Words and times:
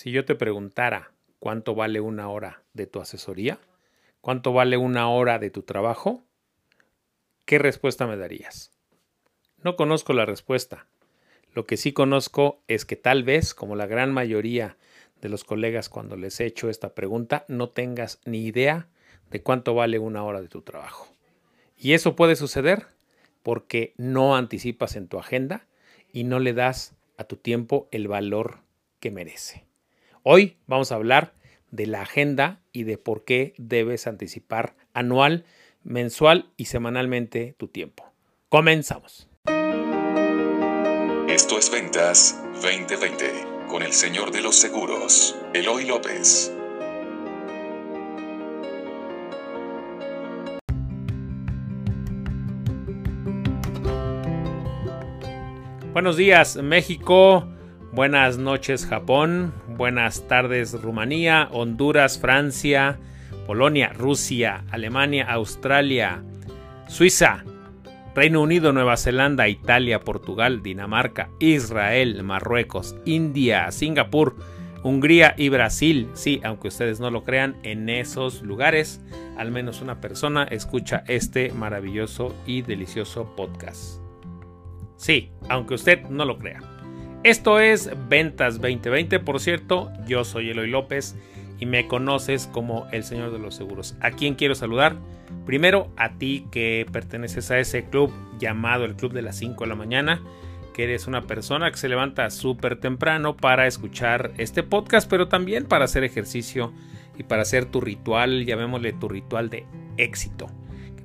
Si 0.00 0.12
yo 0.12 0.24
te 0.24 0.34
preguntara 0.34 1.12
cuánto 1.40 1.74
vale 1.74 2.00
una 2.00 2.30
hora 2.30 2.62
de 2.72 2.86
tu 2.86 3.02
asesoría, 3.02 3.60
cuánto 4.22 4.54
vale 4.54 4.78
una 4.78 5.10
hora 5.10 5.38
de 5.38 5.50
tu 5.50 5.60
trabajo, 5.60 6.24
¿qué 7.44 7.58
respuesta 7.58 8.06
me 8.06 8.16
darías? 8.16 8.70
No 9.62 9.76
conozco 9.76 10.14
la 10.14 10.24
respuesta. 10.24 10.86
Lo 11.52 11.66
que 11.66 11.76
sí 11.76 11.92
conozco 11.92 12.62
es 12.66 12.86
que 12.86 12.96
tal 12.96 13.24
vez, 13.24 13.52
como 13.52 13.76
la 13.76 13.84
gran 13.84 14.10
mayoría 14.10 14.78
de 15.20 15.28
los 15.28 15.44
colegas 15.44 15.90
cuando 15.90 16.16
les 16.16 16.40
he 16.40 16.46
hecho 16.46 16.70
esta 16.70 16.94
pregunta, 16.94 17.44
no 17.48 17.68
tengas 17.68 18.22
ni 18.24 18.46
idea 18.46 18.88
de 19.30 19.42
cuánto 19.42 19.74
vale 19.74 19.98
una 19.98 20.24
hora 20.24 20.40
de 20.40 20.48
tu 20.48 20.62
trabajo. 20.62 21.14
Y 21.76 21.92
eso 21.92 22.16
puede 22.16 22.36
suceder 22.36 22.86
porque 23.42 23.92
no 23.98 24.34
anticipas 24.34 24.96
en 24.96 25.08
tu 25.08 25.18
agenda 25.18 25.66
y 26.10 26.24
no 26.24 26.38
le 26.38 26.54
das 26.54 26.96
a 27.18 27.24
tu 27.24 27.36
tiempo 27.36 27.86
el 27.90 28.08
valor 28.08 28.60
que 28.98 29.10
merece. 29.10 29.68
Hoy 30.22 30.58
vamos 30.66 30.92
a 30.92 30.96
hablar 30.96 31.32
de 31.70 31.86
la 31.86 32.02
agenda 32.02 32.60
y 32.72 32.82
de 32.82 32.98
por 32.98 33.24
qué 33.24 33.54
debes 33.56 34.06
anticipar 34.06 34.74
anual, 34.92 35.46
mensual 35.82 36.50
y 36.58 36.66
semanalmente 36.66 37.54
tu 37.56 37.68
tiempo. 37.68 38.04
Comenzamos. 38.50 39.28
Esto 41.26 41.58
es 41.58 41.70
Ventas 41.70 42.38
2020 42.60 43.30
con 43.66 43.82
el 43.82 43.92
señor 43.94 44.30
de 44.30 44.42
los 44.42 44.56
seguros, 44.56 45.38
Eloy 45.54 45.86
López. 45.86 46.52
Buenos 55.94 56.18
días 56.18 56.56
México, 56.56 57.48
buenas 57.92 58.38
noches 58.38 58.86
Japón, 58.86 59.52
buenas 59.76 60.26
tardes 60.28 60.80
Rumanía, 60.80 61.48
Honduras, 61.52 62.18
Francia, 62.18 62.98
Polonia, 63.46 63.88
Rusia, 63.88 64.64
Alemania, 64.70 65.26
Australia, 65.30 66.22
Suiza, 66.88 67.44
Reino 68.14 68.42
Unido, 68.42 68.72
Nueva 68.72 68.96
Zelanda, 68.96 69.48
Italia, 69.48 70.00
Portugal, 70.00 70.62
Dinamarca, 70.62 71.30
Israel, 71.38 72.22
Marruecos, 72.22 72.96
India, 73.04 73.70
Singapur, 73.70 74.36
Hungría 74.82 75.34
y 75.36 75.48
Brasil. 75.48 76.08
Sí, 76.14 76.40
aunque 76.42 76.68
ustedes 76.68 77.00
no 77.00 77.10
lo 77.10 77.22
crean, 77.22 77.56
en 77.62 77.88
esos 77.88 78.42
lugares 78.42 79.00
al 79.36 79.50
menos 79.50 79.80
una 79.80 80.00
persona 80.00 80.44
escucha 80.44 81.02
este 81.06 81.52
maravilloso 81.52 82.34
y 82.46 82.62
delicioso 82.62 83.34
podcast. 83.36 84.00
Sí, 84.96 85.32
aunque 85.48 85.74
usted 85.74 86.02
no 86.10 86.24
lo 86.24 86.36
crea. 86.36 86.60
Esto 87.22 87.60
es 87.60 87.90
Ventas 88.08 88.62
2020, 88.62 89.20
por 89.20 89.40
cierto, 89.40 89.92
yo 90.06 90.24
soy 90.24 90.48
Eloy 90.48 90.70
López 90.70 91.16
y 91.58 91.66
me 91.66 91.86
conoces 91.86 92.46
como 92.46 92.86
el 92.92 93.04
Señor 93.04 93.30
de 93.30 93.38
los 93.38 93.54
Seguros. 93.54 93.94
¿A 94.00 94.12
quién 94.12 94.36
quiero 94.36 94.54
saludar? 94.54 94.96
Primero 95.44 95.92
a 95.98 96.14
ti 96.14 96.46
que 96.50 96.86
perteneces 96.90 97.50
a 97.50 97.58
ese 97.58 97.84
club 97.84 98.10
llamado 98.38 98.86
el 98.86 98.96
Club 98.96 99.12
de 99.12 99.20
las 99.20 99.36
5 99.36 99.64
de 99.64 99.68
la 99.68 99.74
mañana, 99.74 100.22
que 100.72 100.84
eres 100.84 101.06
una 101.06 101.26
persona 101.26 101.70
que 101.70 101.76
se 101.76 101.90
levanta 101.90 102.30
súper 102.30 102.80
temprano 102.80 103.36
para 103.36 103.66
escuchar 103.66 104.32
este 104.38 104.62
podcast, 104.62 105.08
pero 105.10 105.28
también 105.28 105.66
para 105.66 105.84
hacer 105.84 106.04
ejercicio 106.04 106.72
y 107.18 107.24
para 107.24 107.42
hacer 107.42 107.66
tu 107.66 107.82
ritual, 107.82 108.46
llamémosle 108.46 108.94
tu 108.94 109.10
ritual 109.10 109.50
de 109.50 109.66
éxito. 109.98 110.46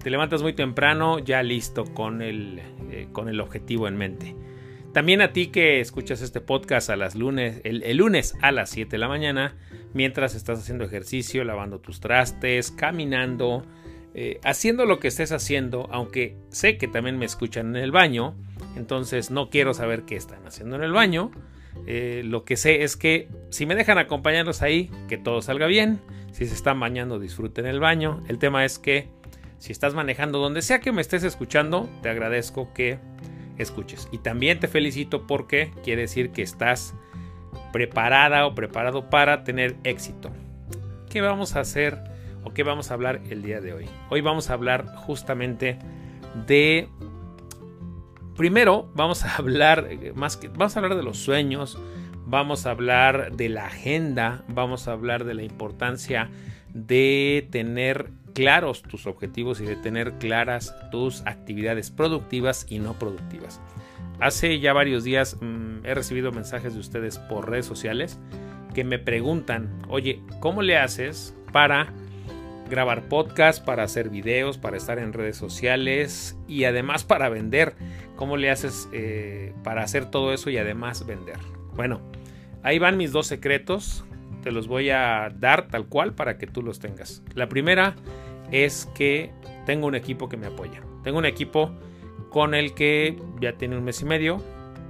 Te 0.01 0.09
levantas 0.09 0.41
muy 0.41 0.53
temprano, 0.53 1.19
ya 1.19 1.43
listo 1.43 1.83
con 1.83 2.21
el, 2.21 2.61
eh, 2.89 3.09
con 3.11 3.27
el 3.27 3.41
objetivo 3.41 3.89
en 3.89 3.97
mente. 3.97 4.33
También 4.95 5.19
a 5.19 5.33
ti 5.33 5.47
que 5.47 5.81
escuchas 5.81 6.21
este 6.21 6.39
podcast 6.39 6.89
a 6.89 6.95
las 6.95 7.15
lunes, 7.15 7.59
el, 7.65 7.97
lunes 7.97 8.33
a 8.41 8.53
las 8.53 8.69
7 8.69 8.91
de 8.91 8.97
la 8.97 9.09
mañana, 9.09 9.53
mientras 9.93 10.35
estás 10.35 10.57
haciendo 10.59 10.85
ejercicio, 10.85 11.43
lavando 11.43 11.81
tus 11.81 11.99
trastes, 11.99 12.71
caminando, 12.71 13.65
eh, 14.13 14.39
haciendo 14.45 14.85
lo 14.85 15.01
que 15.01 15.09
estés 15.09 15.33
haciendo, 15.33 15.89
aunque 15.91 16.37
sé 16.47 16.77
que 16.77 16.87
también 16.87 17.17
me 17.17 17.25
escuchan 17.25 17.75
en 17.75 17.83
el 17.83 17.91
baño, 17.91 18.37
entonces 18.77 19.31
no 19.31 19.49
quiero 19.49 19.73
saber 19.73 20.03
qué 20.03 20.15
están 20.15 20.47
haciendo 20.47 20.77
en 20.77 20.83
el 20.83 20.93
baño. 20.93 21.29
Eh, 21.87 22.21
lo 22.23 22.45
que 22.45 22.55
sé 22.55 22.83
es 22.83 22.95
que 22.95 23.27
si 23.49 23.65
me 23.65 23.75
dejan 23.75 23.97
acompañarlos 23.97 24.61
ahí, 24.61 24.89
que 25.09 25.17
todo 25.17 25.41
salga 25.41 25.67
bien. 25.67 25.99
Si 26.31 26.45
se 26.45 26.55
están 26.55 26.79
bañando, 26.79 27.19
disfruten 27.19 27.65
el 27.65 27.81
baño. 27.81 28.23
El 28.29 28.39
tema 28.39 28.63
es 28.63 28.79
que 28.79 29.09
si 29.57 29.73
estás 29.73 29.93
manejando 29.93 30.39
donde 30.39 30.61
sea 30.61 30.79
que 30.79 30.93
me 30.93 31.01
estés 31.01 31.25
escuchando, 31.25 31.89
te 32.01 32.07
agradezco 32.07 32.73
que 32.73 32.97
escuches. 33.57 34.07
Y 34.11 34.19
también 34.19 34.59
te 34.59 34.67
felicito 34.67 35.27
porque 35.27 35.71
quiere 35.83 36.03
decir 36.03 36.31
que 36.31 36.41
estás 36.41 36.95
preparada 37.71 38.45
o 38.45 38.55
preparado 38.55 39.09
para 39.09 39.43
tener 39.43 39.75
éxito. 39.83 40.31
¿Qué 41.09 41.21
vamos 41.21 41.55
a 41.55 41.61
hacer 41.61 41.97
o 42.43 42.53
qué 42.53 42.63
vamos 42.63 42.91
a 42.91 42.93
hablar 42.93 43.21
el 43.29 43.41
día 43.41 43.61
de 43.61 43.73
hoy? 43.73 43.85
Hoy 44.09 44.21
vamos 44.21 44.49
a 44.49 44.53
hablar 44.53 44.85
justamente 44.95 45.77
de... 46.47 46.89
Primero 48.35 48.89
vamos 48.93 49.23
a 49.23 49.35
hablar 49.37 49.89
más 50.13 50.35
que 50.35 50.49
vamos 50.49 50.75
a 50.75 50.79
hablar 50.79 50.97
de 50.97 51.03
los 51.03 51.17
sueños, 51.17 51.79
vamos 52.25 52.65
a 52.65 52.71
hablar 52.71 53.31
de 53.31 53.47
la 53.47 53.67
agenda, 53.67 54.43
vamos 54.49 54.89
a 54.89 54.91
hablar 54.91 55.23
de 55.23 55.35
la 55.35 55.43
importancia 55.43 56.29
de 56.73 57.47
tener 57.49 58.11
claros 58.35 58.83
tus 58.83 59.07
objetivos 59.07 59.61
y 59.61 59.65
de 59.65 59.77
tener 59.77 60.13
claras 60.19 60.75
tus 60.91 61.21
actividades 61.25 61.89
productivas 61.89 62.67
y 62.69 62.79
no 62.79 62.93
productivas. 62.99 63.61
Hace 64.19 64.59
ya 64.59 64.73
varios 64.73 65.03
días 65.03 65.37
mm, 65.41 65.85
he 65.85 65.95
recibido 65.95 66.31
mensajes 66.31 66.73
de 66.73 66.79
ustedes 66.81 67.17
por 67.17 67.49
redes 67.49 67.65
sociales 67.65 68.19
que 68.73 68.83
me 68.83 68.99
preguntan, 68.99 69.81
oye, 69.87 70.21
¿cómo 70.41 70.61
le 70.61 70.77
haces 70.77 71.33
para 71.53 71.93
grabar 72.69 73.07
podcast, 73.07 73.63
para 73.63 73.83
hacer 73.83 74.09
videos, 74.09 74.57
para 74.57 74.75
estar 74.75 74.99
en 74.99 75.13
redes 75.13 75.37
sociales 75.37 76.37
y 76.47 76.65
además 76.65 77.05
para 77.05 77.29
vender? 77.29 77.75
¿Cómo 78.17 78.35
le 78.35 78.51
haces 78.51 78.89
eh, 78.91 79.53
para 79.63 79.83
hacer 79.83 80.11
todo 80.11 80.33
eso 80.33 80.49
y 80.49 80.57
además 80.57 81.05
vender? 81.05 81.37
Bueno, 81.73 82.01
ahí 82.63 82.79
van 82.79 82.97
mis 82.97 83.13
dos 83.13 83.27
secretos 83.27 84.03
te 84.45 84.51
los 84.51 84.67
voy 84.67 84.91
a 84.91 85.33
dar 85.39 85.69
tal 85.69 85.87
cual 85.87 86.13
para 86.13 86.37
que 86.37 86.45
tú 86.45 86.61
los 86.61 86.77
tengas. 86.77 87.23
La 87.33 87.49
primera 87.49 87.95
es 88.51 88.87
que 88.93 89.31
tengo 89.65 89.87
un 89.87 89.95
equipo 89.95 90.29
que 90.29 90.37
me 90.37 90.45
apoya. 90.45 90.83
Tengo 91.03 91.17
un 91.17 91.25
equipo 91.25 91.71
con 92.29 92.53
el 92.53 92.75
que 92.75 93.19
ya 93.41 93.53
tiene 93.53 93.75
un 93.75 93.83
mes 93.83 94.03
y 94.03 94.05
medio, 94.05 94.39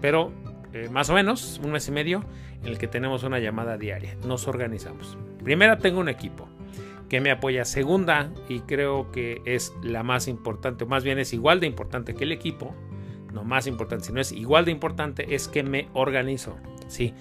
pero 0.01 0.33
eh, 0.73 0.89
más 0.91 1.09
o 1.09 1.13
menos 1.13 1.61
un 1.63 1.71
mes 1.71 1.87
y 1.87 1.93
medio 1.93 2.25
en 2.63 2.67
el 2.67 2.77
que 2.77 2.89
tenemos 2.89 3.23
una 3.23 3.39
llamada 3.39 3.77
diaria. 3.77 4.17
Nos 4.27 4.45
organizamos. 4.49 5.17
Primera, 5.41 5.77
tengo 5.77 6.01
un 6.01 6.09
equipo 6.09 6.49
que 7.07 7.21
me 7.21 7.31
apoya. 7.31 7.63
Segunda, 7.63 8.33
y 8.49 8.59
creo 8.59 9.09
que 9.13 9.41
es 9.45 9.73
la 9.83 10.03
más 10.03 10.27
importante, 10.27 10.83
o 10.83 10.87
más 10.87 11.05
bien 11.05 11.17
es 11.17 11.31
igual 11.31 11.61
de 11.61 11.67
importante 11.67 12.13
que 12.13 12.25
el 12.25 12.33
equipo, 12.33 12.75
no 13.31 13.45
más 13.45 13.67
importante, 13.67 14.03
sino 14.03 14.19
es 14.19 14.33
igual 14.33 14.65
de 14.65 14.71
importante, 14.71 15.33
es 15.33 15.47
que 15.47 15.63
me 15.63 15.87
organizo. 15.93 16.57
Sí, 16.89 17.13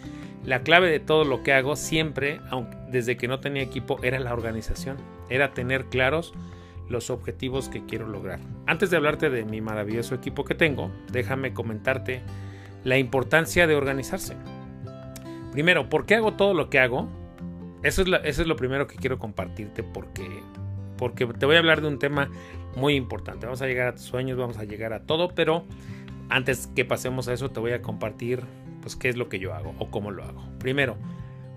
la 0.45 0.63
clave 0.63 0.91
de 0.91 1.01
todo 1.01 1.25
lo 1.25 1.43
que 1.43 1.53
hago 1.53 1.77
siempre, 1.77 2.41
aunque 2.51 2.77
desde 2.91 3.17
que 3.17 3.29
no 3.29 3.41
tenía 3.41 3.63
equipo, 3.63 3.99
era 4.03 4.19
la 4.19 4.33
organización, 4.33 4.99
era 5.31 5.53
tener 5.55 5.87
claros 5.87 6.35
los 6.89 7.11
objetivos 7.11 7.69
que 7.69 7.85
quiero 7.87 8.07
lograr. 8.07 8.41
Antes 8.67 8.91
de 8.91 8.97
hablarte 8.97 9.31
de 9.31 9.45
mi 9.45 9.61
maravilloso 9.61 10.15
equipo 10.15 10.45
que 10.45 10.55
tengo, 10.55 10.91
déjame 11.11 11.55
comentarte 11.55 12.21
la 12.85 12.99
importancia 12.99 13.67
de 13.67 13.75
organizarse. 13.75 14.37
Primero, 15.53 15.89
¿por 15.89 16.05
qué 16.05 16.17
hago 16.17 16.35
todo 16.35 16.53
lo 16.53 16.69
que 16.69 16.79
hago? 16.79 17.09
Eso 17.83 18.03
es, 18.03 18.09
eso 18.25 18.43
es 18.43 18.49
lo 18.49 18.57
primero 18.57 18.87
que 18.87 18.97
quiero 18.97 19.19
compartirte 19.19 19.83
porque, 19.83 20.43
porque 20.99 21.27
te 21.27 21.47
voy 21.47 21.57
a 21.57 21.61
hablar 21.61 21.81
de 21.81 21.89
un 21.89 21.99
tema 21.99 22.29
muy 22.77 22.97
importante. 22.97 23.47
Vamos 23.47 23.63
a 23.63 23.67
llegar 23.67 23.89
a 23.89 23.93
tus 23.95 24.03
sueños, 24.05 24.37
vamos 24.37 24.59
a 24.59 24.65
llegar 24.65 24.93
a 24.93 25.07
todo, 25.07 25.29
pero 25.35 25.65
antes 26.29 26.67
que 26.75 26.85
pasemos 26.85 27.29
a 27.29 27.33
eso 27.33 27.51
te 27.51 27.61
voy 27.61 27.73
a 27.73 27.81
compartir 27.81 28.43
pues 28.85 28.97
qué 28.97 29.09
es 29.09 29.17
lo 29.17 29.31
que 29.31 29.39
yo 29.39 29.55
hago 29.55 29.75
o 29.79 29.91
cómo 29.91 30.11
lo 30.11 30.25
hago. 30.25 30.45
Primero, 30.59 30.99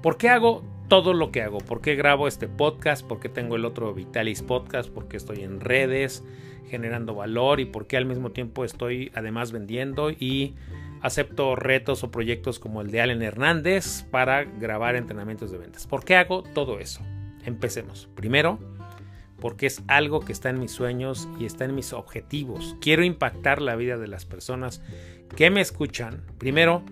¿por 0.01 0.17
qué 0.17 0.29
hago 0.29 0.63
todo 0.88 1.13
lo 1.13 1.29
que 1.29 1.41
hago? 1.41 1.57
¿Por 1.57 1.81
qué 1.81 1.95
grabo 1.95 2.25
este 2.25 2.47
podcast? 2.47 3.06
¿Por 3.06 3.19
qué 3.19 3.27
tengo 3.27 3.57
el 3.57 3.65
otro 3.65 3.94
Vitalis 3.94 4.41
Podcast? 4.41 4.89
¿Por 4.89 5.09
qué 5.09 5.18
estoy 5.18 5.44
en 5.44 5.59
redes 5.59 6.24
generando 6.69 7.15
valor? 7.15 7.59
¿Y 7.59 7.65
por 7.65 7.85
qué 7.85 7.97
al 7.97 8.06
mismo 8.06 8.31
tiempo 8.31 8.63
estoy 8.63 9.12
además 9.13 9.51
vendiendo 9.51 10.09
y 10.09 10.56
acepto 11.01 11.57
retos 11.57 12.06
o 12.06 12.12
proyectos 12.12 12.59
como 12.59 12.79
el 12.79 12.91
de 12.91 13.01
Allen 13.01 13.21
Hernández 13.21 14.03
para 14.09 14.45
grabar 14.45 14.95
entrenamientos 14.95 15.51
de 15.51 15.57
ventas? 15.57 15.85
¿Por 15.85 16.06
qué 16.06 16.15
hago 16.15 16.44
todo 16.44 16.80
eso? 16.80 17.01
Empecemos. 17.44 18.07
Primero, 18.15 18.57
porque 19.41 19.65
es 19.65 19.83
algo 19.89 20.21
que 20.21 20.31
está 20.31 20.50
en 20.50 20.62
mis 20.62 20.71
sueños 20.71 21.27
y 21.41 21.45
está 21.45 21.65
en 21.65 21.75
mis 21.75 21.91
objetivos. 21.91 22.77
Quiero 22.80 23.03
impactar 23.03 23.62
la 23.62 23.75
vida 23.75 23.97
de 23.97 24.07
las 24.07 24.23
personas 24.23 24.81
que 25.35 25.50
me 25.50 25.59
escuchan. 25.59 26.23
Primero, 26.38 26.83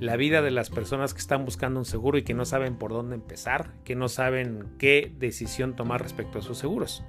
la 0.00 0.16
vida 0.16 0.40
de 0.40 0.50
las 0.50 0.70
personas 0.70 1.12
que 1.12 1.20
están 1.20 1.44
buscando 1.44 1.78
un 1.78 1.84
seguro 1.84 2.16
y 2.16 2.22
que 2.22 2.32
no 2.34 2.46
saben 2.46 2.76
por 2.76 2.90
dónde 2.90 3.14
empezar, 3.14 3.74
que 3.84 3.94
no 3.94 4.08
saben 4.08 4.66
qué 4.78 5.12
decisión 5.18 5.76
tomar 5.76 6.02
respecto 6.02 6.38
a 6.38 6.42
sus 6.42 6.56
seguros. 6.56 7.04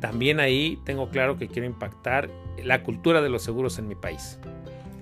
También 0.00 0.38
ahí 0.38 0.78
tengo 0.84 1.10
claro 1.10 1.36
que 1.36 1.48
quiero 1.48 1.66
impactar 1.66 2.30
la 2.62 2.84
cultura 2.84 3.20
de 3.20 3.28
los 3.28 3.42
seguros 3.42 3.78
en 3.78 3.88
mi 3.88 3.96
país. 3.96 4.38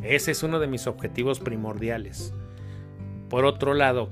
Ese 0.03 0.31
es 0.31 0.43
uno 0.43 0.59
de 0.59 0.69
mis 0.69 0.87
objetivos 0.87 1.39
primordiales. 1.39 2.33
Por 3.29 3.45
otro 3.45 3.75
lado, 3.75 4.09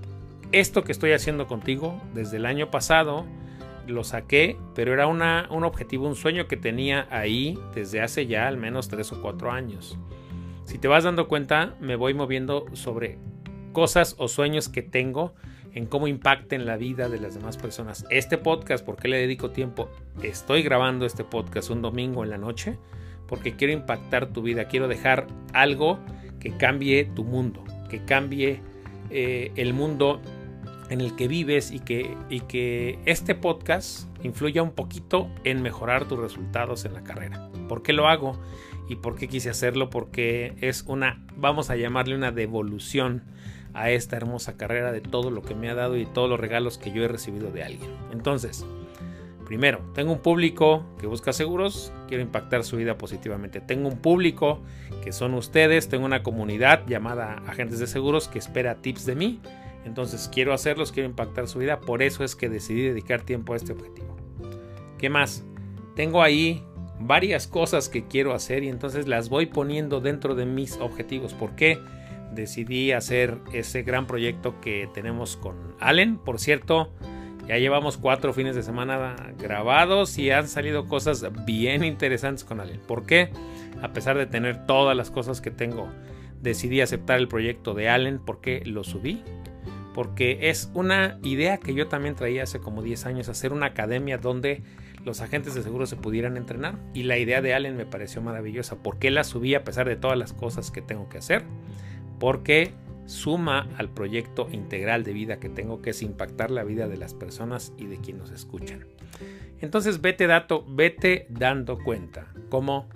esto 0.52 0.84
que 0.84 0.92
estoy 0.92 1.12
haciendo 1.12 1.46
contigo 1.46 2.00
desde 2.12 2.36
el 2.36 2.44
año 2.44 2.70
pasado 2.70 3.24
lo 3.86 4.04
saqué, 4.04 4.58
pero 4.74 4.92
era 4.92 5.06
un 5.06 5.22
objetivo, 5.64 6.06
un 6.06 6.16
sueño 6.16 6.48
que 6.48 6.56
tenía 6.56 7.06
ahí 7.10 7.58
desde 7.74 8.02
hace 8.02 8.26
ya 8.26 8.46
al 8.46 8.58
menos 8.58 8.88
3 8.88 9.12
o 9.12 9.22
4 9.22 9.52
años. 9.52 9.98
Si 10.66 10.78
te 10.78 10.88
vas 10.88 11.04
dando 11.04 11.28
cuenta, 11.28 11.76
me 11.80 11.94
voy 11.94 12.12
moviendo 12.12 12.66
sobre 12.72 13.18
cosas 13.72 14.16
o 14.18 14.26
sueños 14.26 14.68
que 14.68 14.82
tengo 14.82 15.32
en 15.72 15.86
cómo 15.86 16.08
impacten 16.08 16.66
la 16.66 16.76
vida 16.76 17.08
de 17.08 17.20
las 17.20 17.34
demás 17.34 17.56
personas. 17.56 18.04
Este 18.10 18.36
podcast, 18.36 18.84
¿por 18.84 18.96
qué 18.96 19.06
le 19.06 19.16
dedico 19.16 19.50
tiempo? 19.50 19.88
Estoy 20.24 20.64
grabando 20.64 21.06
este 21.06 21.22
podcast 21.22 21.70
un 21.70 21.82
domingo 21.82 22.24
en 22.24 22.30
la 22.30 22.38
noche 22.38 22.78
porque 23.28 23.54
quiero 23.54 23.72
impactar 23.72 24.32
tu 24.32 24.42
vida, 24.42 24.64
quiero 24.64 24.88
dejar 24.88 25.28
algo 25.52 26.00
que 26.40 26.50
cambie 26.56 27.04
tu 27.04 27.22
mundo, 27.22 27.62
que 27.88 28.04
cambie 28.04 28.60
eh, 29.10 29.52
el 29.54 29.72
mundo 29.72 30.20
en 30.90 31.00
el 31.00 31.14
que 31.14 31.28
vives 31.28 31.70
y 31.70 31.78
que, 31.78 32.16
y 32.28 32.40
que 32.40 32.98
este 33.04 33.36
podcast 33.36 34.08
influya 34.24 34.64
un 34.64 34.72
poquito 34.72 35.30
en 35.44 35.62
mejorar 35.62 36.08
tus 36.08 36.18
resultados 36.18 36.84
en 36.84 36.94
la 36.94 37.04
carrera. 37.04 37.50
¿Por 37.68 37.82
qué 37.82 37.92
lo 37.92 38.08
hago? 38.08 38.36
¿Y 38.88 38.96
por 38.96 39.16
qué 39.16 39.28
quise 39.28 39.50
hacerlo? 39.50 39.90
Porque 39.90 40.54
es 40.60 40.84
una, 40.86 41.24
vamos 41.36 41.70
a 41.70 41.76
llamarle 41.76 42.14
una 42.14 42.32
devolución 42.32 43.24
a 43.74 43.90
esta 43.90 44.16
hermosa 44.16 44.56
carrera 44.56 44.92
de 44.92 45.00
todo 45.00 45.30
lo 45.30 45.42
que 45.42 45.54
me 45.54 45.68
ha 45.68 45.74
dado 45.74 45.96
y 45.96 46.06
todos 46.06 46.30
los 46.30 46.40
regalos 46.40 46.78
que 46.78 46.92
yo 46.92 47.04
he 47.04 47.08
recibido 47.08 47.50
de 47.50 47.64
alguien. 47.64 47.90
Entonces, 48.12 48.64
primero, 49.44 49.80
tengo 49.94 50.12
un 50.12 50.20
público 50.20 50.86
que 50.98 51.06
busca 51.06 51.32
seguros, 51.32 51.92
quiero 52.08 52.22
impactar 52.22 52.64
su 52.64 52.76
vida 52.76 52.96
positivamente. 52.96 53.60
Tengo 53.60 53.88
un 53.88 53.98
público 53.98 54.62
que 55.02 55.12
son 55.12 55.34
ustedes, 55.34 55.88
tengo 55.88 56.06
una 56.06 56.22
comunidad 56.22 56.86
llamada 56.86 57.42
Agentes 57.46 57.78
de 57.78 57.86
Seguros 57.86 58.28
que 58.28 58.38
espera 58.38 58.76
tips 58.76 59.04
de 59.04 59.14
mí 59.14 59.40
entonces 59.86 60.28
quiero 60.32 60.52
hacerlos, 60.52 60.90
quiero 60.90 61.08
impactar 61.08 61.46
su 61.46 61.60
vida, 61.60 61.78
por 61.78 62.02
eso 62.02 62.24
es 62.24 62.34
que 62.34 62.48
decidí 62.48 62.82
dedicar 62.82 63.22
tiempo 63.22 63.52
a 63.52 63.56
este 63.56 63.72
objetivo. 63.72 64.16
¿Qué 64.98 65.08
más? 65.08 65.44
Tengo 65.94 66.22
ahí 66.22 66.64
varias 67.00 67.46
cosas 67.46 67.88
que 67.88 68.06
quiero 68.06 68.32
hacer 68.32 68.62
y 68.62 68.68
entonces 68.68 69.06
las 69.06 69.28
voy 69.28 69.46
poniendo 69.46 70.00
dentro 70.00 70.34
de 70.34 70.46
mis 70.46 70.76
objetivos. 70.78 71.34
¿Por 71.34 71.54
qué? 71.56 71.78
Decidí 72.32 72.92
hacer 72.92 73.38
ese 73.52 73.82
gran 73.82 74.06
proyecto 74.06 74.60
que 74.60 74.88
tenemos 74.92 75.36
con 75.36 75.56
Allen. 75.80 76.18
Por 76.18 76.38
cierto, 76.38 76.92
ya 77.46 77.58
llevamos 77.58 77.96
cuatro 77.96 78.32
fines 78.32 78.56
de 78.56 78.62
semana 78.62 79.16
grabados 79.38 80.18
y 80.18 80.30
han 80.30 80.48
salido 80.48 80.86
cosas 80.86 81.24
bien 81.44 81.84
interesantes 81.84 82.44
con 82.44 82.60
Allen. 82.60 82.80
¿Por 82.86 83.06
qué? 83.06 83.30
A 83.82 83.92
pesar 83.92 84.18
de 84.18 84.26
tener 84.26 84.66
todas 84.66 84.96
las 84.96 85.10
cosas 85.10 85.40
que 85.40 85.50
tengo, 85.50 85.88
decidí 86.42 86.80
aceptar 86.80 87.18
el 87.18 87.28
proyecto 87.28 87.74
de 87.74 87.88
Allen 87.88 88.18
porque 88.18 88.62
lo 88.64 88.84
subí 88.84 89.22
porque 89.96 90.50
es 90.50 90.70
una 90.74 91.18
idea 91.22 91.56
que 91.56 91.72
yo 91.72 91.88
también 91.88 92.16
traía 92.16 92.42
hace 92.42 92.60
como 92.60 92.82
10 92.82 93.06
años, 93.06 93.30
hacer 93.30 93.54
una 93.54 93.64
academia 93.64 94.18
donde 94.18 94.62
los 95.06 95.20
agentes 95.20 95.54
de 95.54 95.62
seguro 95.62 95.86
se 95.86 95.94
pudieran 95.94 96.36
entrenar. 96.36 96.74
Y 96.92 97.04
la 97.04 97.16
idea 97.16 97.40
de 97.40 97.54
Allen 97.54 97.76
me 97.76 97.86
pareció 97.86 98.20
maravillosa. 98.20 98.82
¿Por 98.82 98.98
qué 98.98 99.12
la 99.12 99.22
subí 99.22 99.54
a 99.54 99.62
pesar 99.62 99.88
de 99.88 99.94
todas 99.94 100.18
las 100.18 100.32
cosas 100.32 100.72
que 100.72 100.82
tengo 100.82 101.08
que 101.08 101.18
hacer? 101.18 101.44
Porque 102.18 102.72
suma 103.06 103.68
al 103.78 103.88
proyecto 103.88 104.48
integral 104.50 105.04
de 105.04 105.12
vida 105.12 105.38
que 105.38 105.48
tengo, 105.48 105.80
que 105.80 105.90
es 105.90 106.02
impactar 106.02 106.50
la 106.50 106.64
vida 106.64 106.88
de 106.88 106.96
las 106.96 107.14
personas 107.14 107.72
y 107.78 107.86
de 107.86 107.98
quienes 107.98 108.22
nos 108.22 108.30
escuchan. 108.32 108.84
Entonces 109.60 110.00
vete, 110.00 110.26
dato, 110.26 110.66
vete 110.68 111.26
dando 111.30 111.78
cuenta 111.78 112.26
cómo 112.48 112.88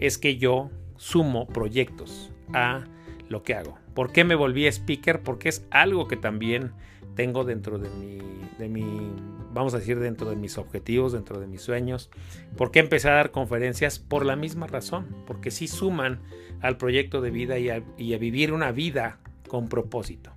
es 0.00 0.18
que 0.18 0.36
yo 0.36 0.70
sumo 0.96 1.48
proyectos 1.48 2.30
a 2.52 2.84
lo 3.30 3.42
que 3.42 3.54
hago. 3.54 3.78
¿Por 3.94 4.12
qué 4.12 4.24
me 4.24 4.34
volví 4.34 4.66
speaker? 4.66 5.22
Porque 5.22 5.48
es 5.48 5.66
algo 5.70 6.08
que 6.08 6.16
también 6.18 6.72
tengo 7.14 7.44
dentro 7.44 7.78
de 7.78 7.88
mi, 7.90 8.18
de 8.58 8.68
mi, 8.68 9.12
vamos 9.52 9.74
a 9.74 9.78
decir, 9.78 9.98
dentro 9.98 10.30
de 10.30 10.36
mis 10.36 10.58
objetivos, 10.58 11.12
dentro 11.12 11.40
de 11.40 11.46
mis 11.46 11.62
sueños. 11.62 12.10
¿Por 12.56 12.70
qué 12.70 12.80
empecé 12.80 13.08
a 13.08 13.14
dar 13.14 13.30
conferencias? 13.30 13.98
Por 13.98 14.26
la 14.26 14.36
misma 14.36 14.66
razón, 14.66 15.06
porque 15.26 15.50
sí 15.50 15.68
suman 15.68 16.20
al 16.60 16.76
proyecto 16.76 17.20
de 17.20 17.30
vida 17.30 17.58
y 17.58 17.70
a, 17.70 17.82
vivir 18.18 18.52
una 18.52 18.72
vida 18.72 19.18
con 19.48 19.68
propósito. 19.68 20.32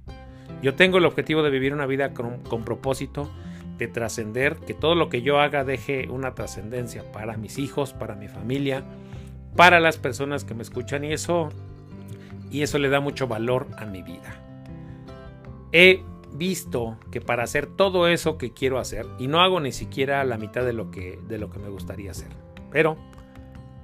Yo 0.62 0.76
tengo 0.76 0.98
el 0.98 1.06
objetivo 1.06 1.44
de 1.44 1.50
vivir 1.50 1.74
una 1.74 1.86
vida 1.86 2.14
con, 2.14 2.40
con 2.44 2.64
propósito, 2.64 3.30
de 3.78 3.88
trascender, 3.88 4.56
que 4.56 4.74
todo 4.74 4.96
lo 4.96 5.08
que 5.08 5.22
yo 5.22 5.40
haga 5.40 5.64
deje 5.64 6.10
una 6.10 6.34
trascendencia 6.34 7.12
para 7.12 7.38
mis 7.38 7.60
hijos, 7.60 7.94
para 7.94 8.16
mi 8.16 8.28
familia, 8.28 8.84
para 9.56 9.80
las 9.80 9.98
personas 9.98 10.44
que 10.44 10.56
me 10.56 10.64
escuchan 10.64 11.04
y 11.04 11.14
eso 11.14 11.50
y 12.50 12.62
eso 12.62 12.80
le 12.80 12.90
da 12.90 13.00
mucho 13.00 13.28
valor 13.28 13.68
a 13.78 13.86
mi 13.86 14.02
vida. 14.02 14.42
He 15.72 16.02
visto 16.34 16.98
que 17.12 17.22
para 17.22 17.44
hacer 17.44 17.68
todo 17.68 18.08
eso 18.08 18.38
que 18.38 18.52
quiero 18.52 18.80
hacer, 18.80 19.06
y 19.20 19.28
no 19.28 19.42
hago 19.42 19.60
ni 19.60 19.72
siquiera 19.72 20.24
la 20.24 20.38
mitad 20.38 20.66
de 20.66 20.74
lo 20.74 20.92
que, 20.92 21.20
de 21.28 21.38
lo 21.38 21.50
que 21.50 21.60
me 21.60 21.70
gustaría 21.70 22.12
hacer, 22.12 22.30
pero 22.72 22.98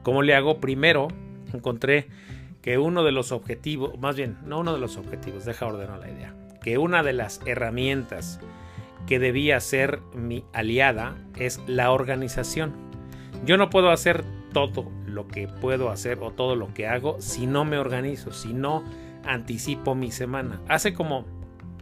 ¿cómo 0.04 0.22
le 0.22 0.36
hago? 0.36 0.60
Primero 0.60 1.08
encontré 1.54 2.08
que 2.62 2.78
uno 2.78 3.04
de 3.04 3.12
los 3.12 3.32
objetivos, 3.32 4.00
más 4.00 4.16
bien, 4.16 4.38
no 4.46 4.60
uno 4.60 4.74
de 4.74 4.80
los 4.80 4.98
objetivos, 4.98 5.46
deja 5.46 5.66
ordenar 5.66 6.00
la 6.00 6.10
idea, 6.10 6.36
que 6.62 6.78
una 6.78 7.04
de 7.04 7.14
las 7.14 7.42
herramientas 7.46 8.40
que 9.06 9.20
debía 9.20 9.60
ser 9.60 10.00
mi 10.16 10.46
aliada 10.54 11.16
es 11.38 11.60
la 11.68 11.92
organización. 11.92 12.74
Yo 13.46 13.58
no 13.58 13.70
puedo 13.70 13.92
hacer 13.92 14.24
todo 14.54 14.90
lo 15.06 15.28
que 15.28 15.48
puedo 15.48 15.90
hacer 15.90 16.20
o 16.22 16.32
todo 16.32 16.56
lo 16.56 16.74
que 16.74 16.88
hago 16.88 17.20
si 17.20 17.48
no 17.48 17.66
me 17.66 17.78
organizo, 17.78 18.32
si 18.32 18.54
no 18.54 18.84
anticipo 19.26 19.96
mi 19.96 20.12
semana. 20.12 20.62
Hace 20.70 20.94
como 20.94 21.26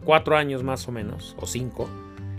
cuatro 0.04 0.36
años 0.36 0.62
más 0.62 0.86
o 0.88 0.92
menos, 0.92 1.36
o 1.38 1.46
cinco, 1.46 1.88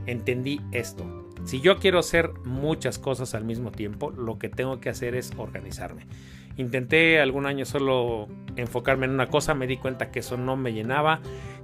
entendí 0.06 0.62
esto. 0.72 1.06
Si 1.46 1.60
yo 1.60 1.78
quiero 1.78 2.00
hacer 2.00 2.32
muchas 2.46 3.00
cosas 3.00 3.36
al 3.36 3.44
mismo 3.44 3.72
tiempo, 3.72 4.12
lo 4.12 4.40
que 4.40 4.50
tengo 4.50 4.80
que 4.80 4.90
hacer 4.90 5.16
es 5.16 5.34
organizarme. 5.38 6.08
Intenté 6.56 7.20
algún 7.20 7.46
año 7.46 7.66
solo 7.66 8.28
enfocarme 8.56 9.06
en 9.06 9.12
una 9.12 9.28
cosa, 9.28 9.54
me 9.54 9.68
di 9.68 9.78
cuenta 9.78 10.12
que 10.12 10.20
eso 10.20 10.38
no 10.38 10.56
me 10.56 10.72
llenaba, 10.72 11.20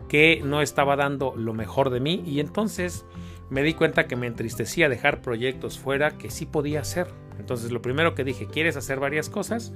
que 0.09 0.41
no 0.43 0.61
estaba 0.61 0.95
dando 0.95 1.33
lo 1.35 1.53
mejor 1.53 1.91
de 1.91 1.99
mí 1.99 2.23
y 2.25 2.39
entonces 2.39 3.05
me 3.49 3.63
di 3.63 3.73
cuenta 3.73 4.07
que 4.07 4.15
me 4.15 4.27
entristecía 4.27 4.89
dejar 4.89 5.21
proyectos 5.21 5.79
fuera 5.79 6.17
que 6.17 6.29
sí 6.29 6.45
podía 6.45 6.81
hacer. 6.81 7.07
Entonces 7.39 7.71
lo 7.71 7.81
primero 7.81 8.15
que 8.15 8.23
dije, 8.23 8.47
¿quieres 8.47 8.75
hacer 8.75 8.99
varias 8.99 9.29
cosas? 9.29 9.71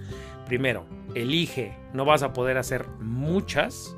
Primero, 0.48 0.86
elige, 1.16 1.78
no 1.94 2.04
vas 2.04 2.24
a 2.24 2.34
poder 2.34 2.58
hacer 2.58 2.88
muchas, 3.00 3.96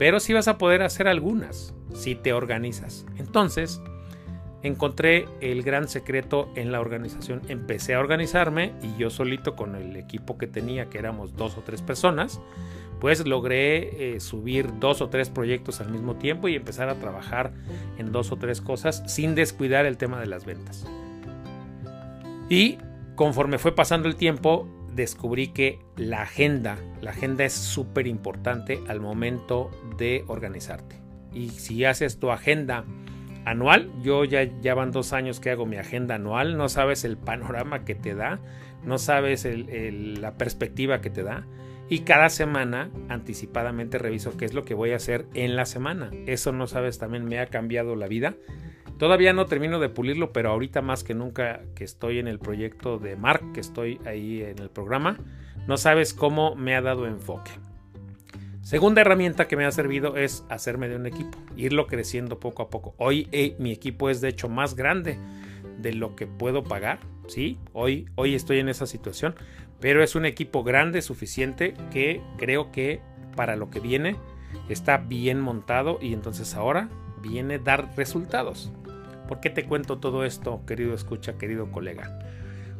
pero 0.00 0.18
sí 0.18 0.32
vas 0.32 0.48
a 0.48 0.56
poder 0.56 0.80
hacer 0.80 1.08
algunas 1.08 1.74
si 1.92 2.14
te 2.14 2.32
organizas. 2.32 3.04
Entonces, 3.18 3.82
encontré 4.62 5.28
el 5.42 5.62
gran 5.62 5.88
secreto 5.88 6.48
en 6.54 6.72
la 6.72 6.80
organización. 6.80 7.42
Empecé 7.48 7.94
a 7.94 8.00
organizarme 8.00 8.72
y 8.82 8.98
yo 8.98 9.10
solito 9.10 9.56
con 9.56 9.74
el 9.74 9.94
equipo 9.96 10.38
que 10.38 10.46
tenía, 10.46 10.86
que 10.86 10.96
éramos 10.96 11.36
dos 11.36 11.58
o 11.58 11.60
tres 11.60 11.82
personas, 11.82 12.40
pues 12.98 13.26
logré 13.26 14.14
eh, 14.14 14.20
subir 14.20 14.70
dos 14.78 15.02
o 15.02 15.10
tres 15.10 15.28
proyectos 15.28 15.82
al 15.82 15.90
mismo 15.90 16.16
tiempo 16.16 16.48
y 16.48 16.56
empezar 16.56 16.88
a 16.88 16.94
trabajar 16.94 17.52
en 17.98 18.10
dos 18.10 18.32
o 18.32 18.36
tres 18.36 18.62
cosas 18.62 19.02
sin 19.06 19.34
descuidar 19.34 19.84
el 19.84 19.98
tema 19.98 20.18
de 20.18 20.26
las 20.28 20.46
ventas. 20.46 20.86
Y 22.48 22.78
conforme 23.16 23.58
fue 23.58 23.74
pasando 23.74 24.08
el 24.08 24.16
tiempo, 24.16 24.66
descubrí 24.94 25.48
que 25.48 25.78
la 25.96 26.22
agenda, 26.22 26.78
la 27.00 27.10
agenda 27.10 27.44
es 27.44 27.52
súper 27.52 28.06
importante 28.06 28.80
al 28.88 29.00
momento 29.00 29.70
de 29.98 30.24
organizarte. 30.26 30.96
Y 31.32 31.50
si 31.50 31.84
haces 31.84 32.18
tu 32.18 32.30
agenda 32.30 32.84
anual, 33.44 33.90
yo 34.02 34.24
ya, 34.24 34.44
ya 34.60 34.74
van 34.74 34.90
dos 34.90 35.12
años 35.12 35.40
que 35.40 35.50
hago 35.50 35.66
mi 35.66 35.76
agenda 35.76 36.16
anual, 36.16 36.56
no 36.56 36.68
sabes 36.68 37.04
el 37.04 37.16
panorama 37.16 37.84
que 37.84 37.94
te 37.94 38.14
da, 38.14 38.40
no 38.84 38.98
sabes 38.98 39.46
la 39.46 40.34
perspectiva 40.36 41.00
que 41.00 41.10
te 41.10 41.22
da. 41.22 41.46
Y 41.88 42.00
cada 42.00 42.28
semana 42.28 42.88
anticipadamente 43.08 43.98
reviso 43.98 44.36
qué 44.36 44.44
es 44.44 44.54
lo 44.54 44.64
que 44.64 44.74
voy 44.74 44.92
a 44.92 44.96
hacer 44.96 45.26
en 45.34 45.56
la 45.56 45.66
semana. 45.66 46.10
Eso 46.26 46.52
no 46.52 46.68
sabes, 46.68 46.98
también 46.98 47.24
me 47.24 47.40
ha 47.40 47.46
cambiado 47.46 47.96
la 47.96 48.06
vida 48.06 48.36
Todavía 49.00 49.32
no 49.32 49.46
termino 49.46 49.78
de 49.80 49.88
pulirlo, 49.88 50.30
pero 50.30 50.50
ahorita 50.50 50.82
más 50.82 51.04
que 51.04 51.14
nunca 51.14 51.62
que 51.74 51.84
estoy 51.84 52.18
en 52.18 52.28
el 52.28 52.38
proyecto 52.38 52.98
de 52.98 53.16
Mark, 53.16 53.52
que 53.54 53.60
estoy 53.60 53.98
ahí 54.04 54.42
en 54.42 54.58
el 54.58 54.68
programa, 54.68 55.16
no 55.66 55.78
sabes 55.78 56.12
cómo 56.12 56.54
me 56.54 56.76
ha 56.76 56.82
dado 56.82 57.06
enfoque. 57.06 57.50
Segunda 58.60 59.00
herramienta 59.00 59.48
que 59.48 59.56
me 59.56 59.64
ha 59.64 59.72
servido 59.72 60.18
es 60.18 60.44
hacerme 60.50 60.90
de 60.90 60.96
un 60.96 61.06
equipo, 61.06 61.38
irlo 61.56 61.86
creciendo 61.86 62.38
poco 62.40 62.62
a 62.62 62.68
poco. 62.68 62.94
Hoy 62.98 63.26
eh, 63.32 63.56
mi 63.58 63.72
equipo 63.72 64.10
es 64.10 64.20
de 64.20 64.28
hecho 64.28 64.50
más 64.50 64.76
grande 64.76 65.16
de 65.78 65.94
lo 65.94 66.14
que 66.14 66.26
puedo 66.26 66.62
pagar, 66.62 66.98
¿sí? 67.26 67.58
Hoy, 67.72 68.06
hoy 68.16 68.34
estoy 68.34 68.58
en 68.58 68.68
esa 68.68 68.84
situación, 68.84 69.34
pero 69.80 70.02
es 70.02 70.14
un 70.14 70.26
equipo 70.26 70.62
grande, 70.62 71.00
suficiente, 71.00 71.72
que 71.90 72.20
creo 72.36 72.70
que 72.70 73.00
para 73.34 73.56
lo 73.56 73.70
que 73.70 73.80
viene 73.80 74.16
está 74.68 74.98
bien 74.98 75.40
montado 75.40 75.98
y 76.02 76.12
entonces 76.12 76.54
ahora 76.54 76.90
viene 77.22 77.58
dar 77.58 77.96
resultados. 77.96 78.70
¿Por 79.30 79.38
qué 79.38 79.48
te 79.48 79.64
cuento 79.64 79.98
todo 79.98 80.24
esto, 80.24 80.66
querido 80.66 80.92
escucha, 80.92 81.38
querido 81.38 81.70
colega? 81.70 82.18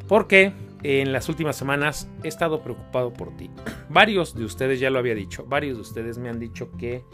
Porque 0.09 0.53
en 0.83 1.13
las 1.13 1.29
últimas 1.29 1.55
semanas 1.55 2.11
he 2.25 2.29
estado 2.29 2.65
preocupado 2.65 3.13
por 3.13 3.37
ti. 3.37 3.49
Varios 3.89 4.35
de 4.35 4.45
ustedes 4.45 4.81
ya 4.81 4.91
lo 4.91 4.99
había 4.99 5.15
dicho, 5.15 5.47
varios 5.47 5.77
de 5.77 5.83
ustedes 5.83 6.19
me 6.19 6.29
han 6.29 6.41
dicho 6.41 6.73
que 6.77 7.05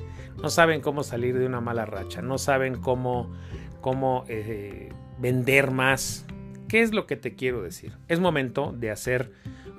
no 0.43 0.49
saben 0.49 0.81
cómo 0.81 1.03
salir 1.03 1.39
de 1.39 1.45
una 1.45 1.61
mala 1.61 1.85
racha, 1.85 2.23
no 2.23 2.39
saben 2.39 2.81
cómo, 2.81 3.31
cómo 3.83 4.25
eh, 4.27 4.89
vender 5.19 5.71
más. 5.71 6.25
¿Qué 6.67 6.81
es 6.81 6.95
lo 6.95 7.05
que 7.05 7.17
te 7.17 7.35
quiero 7.35 7.61
decir? 7.61 7.93
Es 8.09 8.21
momento 8.21 8.73
de 8.75 8.91
hacer 8.91 9.33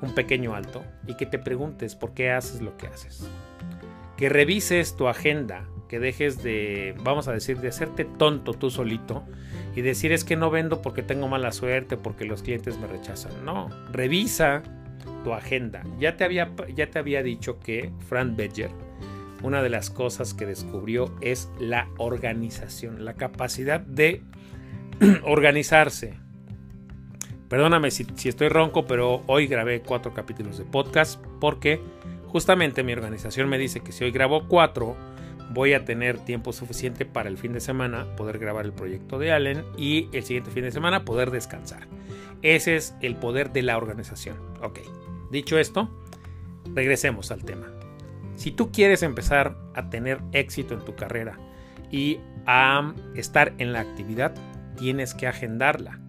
un 0.04 0.14
pequeño 0.14 0.54
alto 0.54 0.84
y 1.08 1.18
que 1.18 1.26
te 1.26 1.40
preguntes 1.40 1.96
por 1.96 2.14
qué 2.14 2.30
haces 2.30 2.62
lo 2.62 2.78
que 2.78 2.86
haces. 2.86 3.28
Que 4.18 4.30
revises 4.30 4.96
tu 4.96 5.08
agenda, 5.08 5.68
que 5.88 6.00
dejes 6.00 6.44
de, 6.44 6.96
vamos 7.04 7.28
a 7.28 7.34
decir, 7.34 7.60
de 7.60 7.70
hacerte 7.70 8.06
tonto 8.06 8.54
tú 8.54 8.70
solito 8.70 9.24
y 9.76 9.82
decir 9.82 10.12
es 10.12 10.24
que 10.24 10.36
no 10.36 10.50
vendo 10.50 10.82
porque 10.82 11.04
tengo 11.04 11.28
mala 11.28 11.52
suerte, 11.52 11.98
porque 11.98 12.26
los 12.26 12.44
clientes 12.44 12.80
me 12.80 12.88
rechazan. 12.88 13.46
No, 13.46 13.70
revisa 13.92 14.64
tu 15.24 15.34
agenda. 15.34 15.84
Ya 16.00 16.18
te 16.18 16.24
había, 16.24 16.52
ya 16.76 16.90
te 16.90 17.00
había 17.00 17.24
dicho 17.24 17.60
que 17.60 17.92
Frank 18.08 18.36
Bedger, 18.36 18.72
una 19.44 19.62
de 19.62 19.70
las 19.70 19.90
cosas 19.90 20.34
que 20.34 20.46
descubrió 20.46 21.14
es 21.22 21.50
la 21.60 21.88
organización, 21.98 23.06
la 23.06 23.14
capacidad 23.14 23.80
de 23.80 24.24
organizarse. 25.24 26.16
Perdóname 27.50 27.92
si, 27.92 28.06
si, 28.16 28.30
estoy 28.30 28.50
ronco, 28.50 28.88
pero 28.88 29.22
hoy 29.28 29.48
grabé 29.48 29.82
cuatro 29.82 30.14
capítulos 30.14 30.58
de 30.58 30.66
podcast 30.66 31.24
porque 31.40 31.80
justamente 32.26 32.84
mi 32.84 32.92
organización 32.94 33.48
me 33.48 33.58
dice 33.58 33.80
que 33.80 33.92
si 33.92 34.04
hoy 34.04 34.12
grabo 34.12 34.48
cuatro, 34.48 34.98
voy 35.54 35.74
a 35.74 35.86
tener 35.86 36.20
tiempo 36.20 36.54
suficiente 36.54 37.06
para 37.06 37.30
el 37.30 37.38
fin 37.38 37.54
de 37.54 37.60
semana 37.60 38.06
poder 38.16 38.40
grabar 38.40 38.66
el 38.66 38.74
proyecto 38.74 39.20
de 39.20 39.32
Allen 39.32 39.64
y 39.78 40.10
el 40.14 40.24
siguiente 40.24 40.52
fin 40.52 40.64
de 40.64 40.72
semana 40.72 41.06
poder 41.06 41.32
descansar. 41.32 41.88
Ese 42.42 42.76
es 42.76 42.96
el 43.02 43.16
poder 43.16 43.52
de 43.52 43.64
la 43.64 43.78
organización. 43.78 44.38
Ok, 44.62 44.80
dicho 45.32 45.58
esto, 45.58 45.90
regresemos 46.74 47.32
al 47.32 47.44
tema. 47.44 47.68
Si 48.36 48.52
tú 48.52 48.72
quieres 48.72 49.02
empezar 49.02 49.58
a 49.74 49.90
tener 49.90 50.20
éxito 50.32 50.74
en 50.74 50.86
tu 50.86 50.96
carrera 50.96 51.38
y 51.92 52.20
a 52.46 52.94
estar 53.16 53.54
en 53.58 53.74
la 53.74 53.80
actividad, 53.80 54.36
tienes 54.78 55.16
que 55.16 55.28
agendarla. 55.28 56.00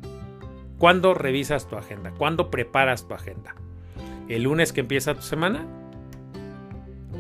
¿Cuándo 0.79 1.15
revisas 1.15 1.67
tu 1.69 1.77
agenda? 1.77 2.13
¿Cuándo 2.13 2.51
preparas 2.51 3.09
tu 3.09 3.15
agenda? 3.15 3.55
¿El 4.29 4.43
lunes 4.43 4.73
que 4.73 4.81
empieza 4.81 5.15
tu 5.15 5.23
semana? 5.23 5.67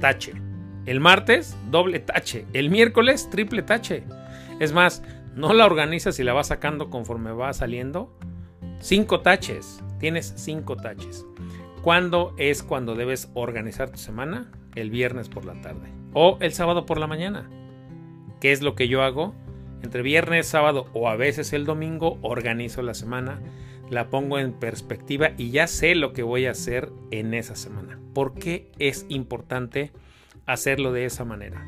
Tache 0.00 0.47
el 0.88 1.00
martes, 1.00 1.54
doble 1.70 2.00
tache. 2.00 2.46
El 2.54 2.70
miércoles, 2.70 3.28
triple 3.30 3.60
tache. 3.60 4.04
Es 4.58 4.72
más, 4.72 5.02
no 5.34 5.52
la 5.52 5.66
organizas 5.66 6.18
y 6.18 6.24
la 6.24 6.32
vas 6.32 6.46
sacando 6.46 6.88
conforme 6.88 7.30
va 7.30 7.52
saliendo. 7.52 8.10
Cinco 8.80 9.20
taches. 9.20 9.84
Tienes 10.00 10.32
cinco 10.36 10.76
taches. 10.76 11.26
¿Cuándo 11.82 12.32
es 12.38 12.62
cuando 12.62 12.94
debes 12.94 13.30
organizar 13.34 13.90
tu 13.90 13.98
semana? 13.98 14.50
El 14.76 14.88
viernes 14.88 15.28
por 15.28 15.44
la 15.44 15.60
tarde. 15.60 15.92
O 16.14 16.38
el 16.40 16.54
sábado 16.54 16.86
por 16.86 16.98
la 16.98 17.06
mañana. 17.06 17.50
¿Qué 18.40 18.52
es 18.52 18.62
lo 18.62 18.74
que 18.74 18.88
yo 18.88 19.02
hago? 19.02 19.34
Entre 19.82 20.00
viernes, 20.00 20.46
sábado 20.46 20.86
o 20.94 21.10
a 21.10 21.16
veces 21.16 21.52
el 21.52 21.66
domingo 21.66 22.18
organizo 22.22 22.80
la 22.80 22.94
semana, 22.94 23.42
la 23.90 24.08
pongo 24.08 24.38
en 24.38 24.54
perspectiva 24.54 25.32
y 25.36 25.50
ya 25.50 25.66
sé 25.66 25.94
lo 25.94 26.14
que 26.14 26.22
voy 26.22 26.46
a 26.46 26.52
hacer 26.52 26.90
en 27.10 27.34
esa 27.34 27.56
semana. 27.56 28.00
¿Por 28.14 28.32
qué 28.32 28.70
es 28.78 29.04
importante? 29.10 29.92
Hacerlo 30.48 30.92
de 30.92 31.04
esa 31.04 31.24
manera. 31.24 31.64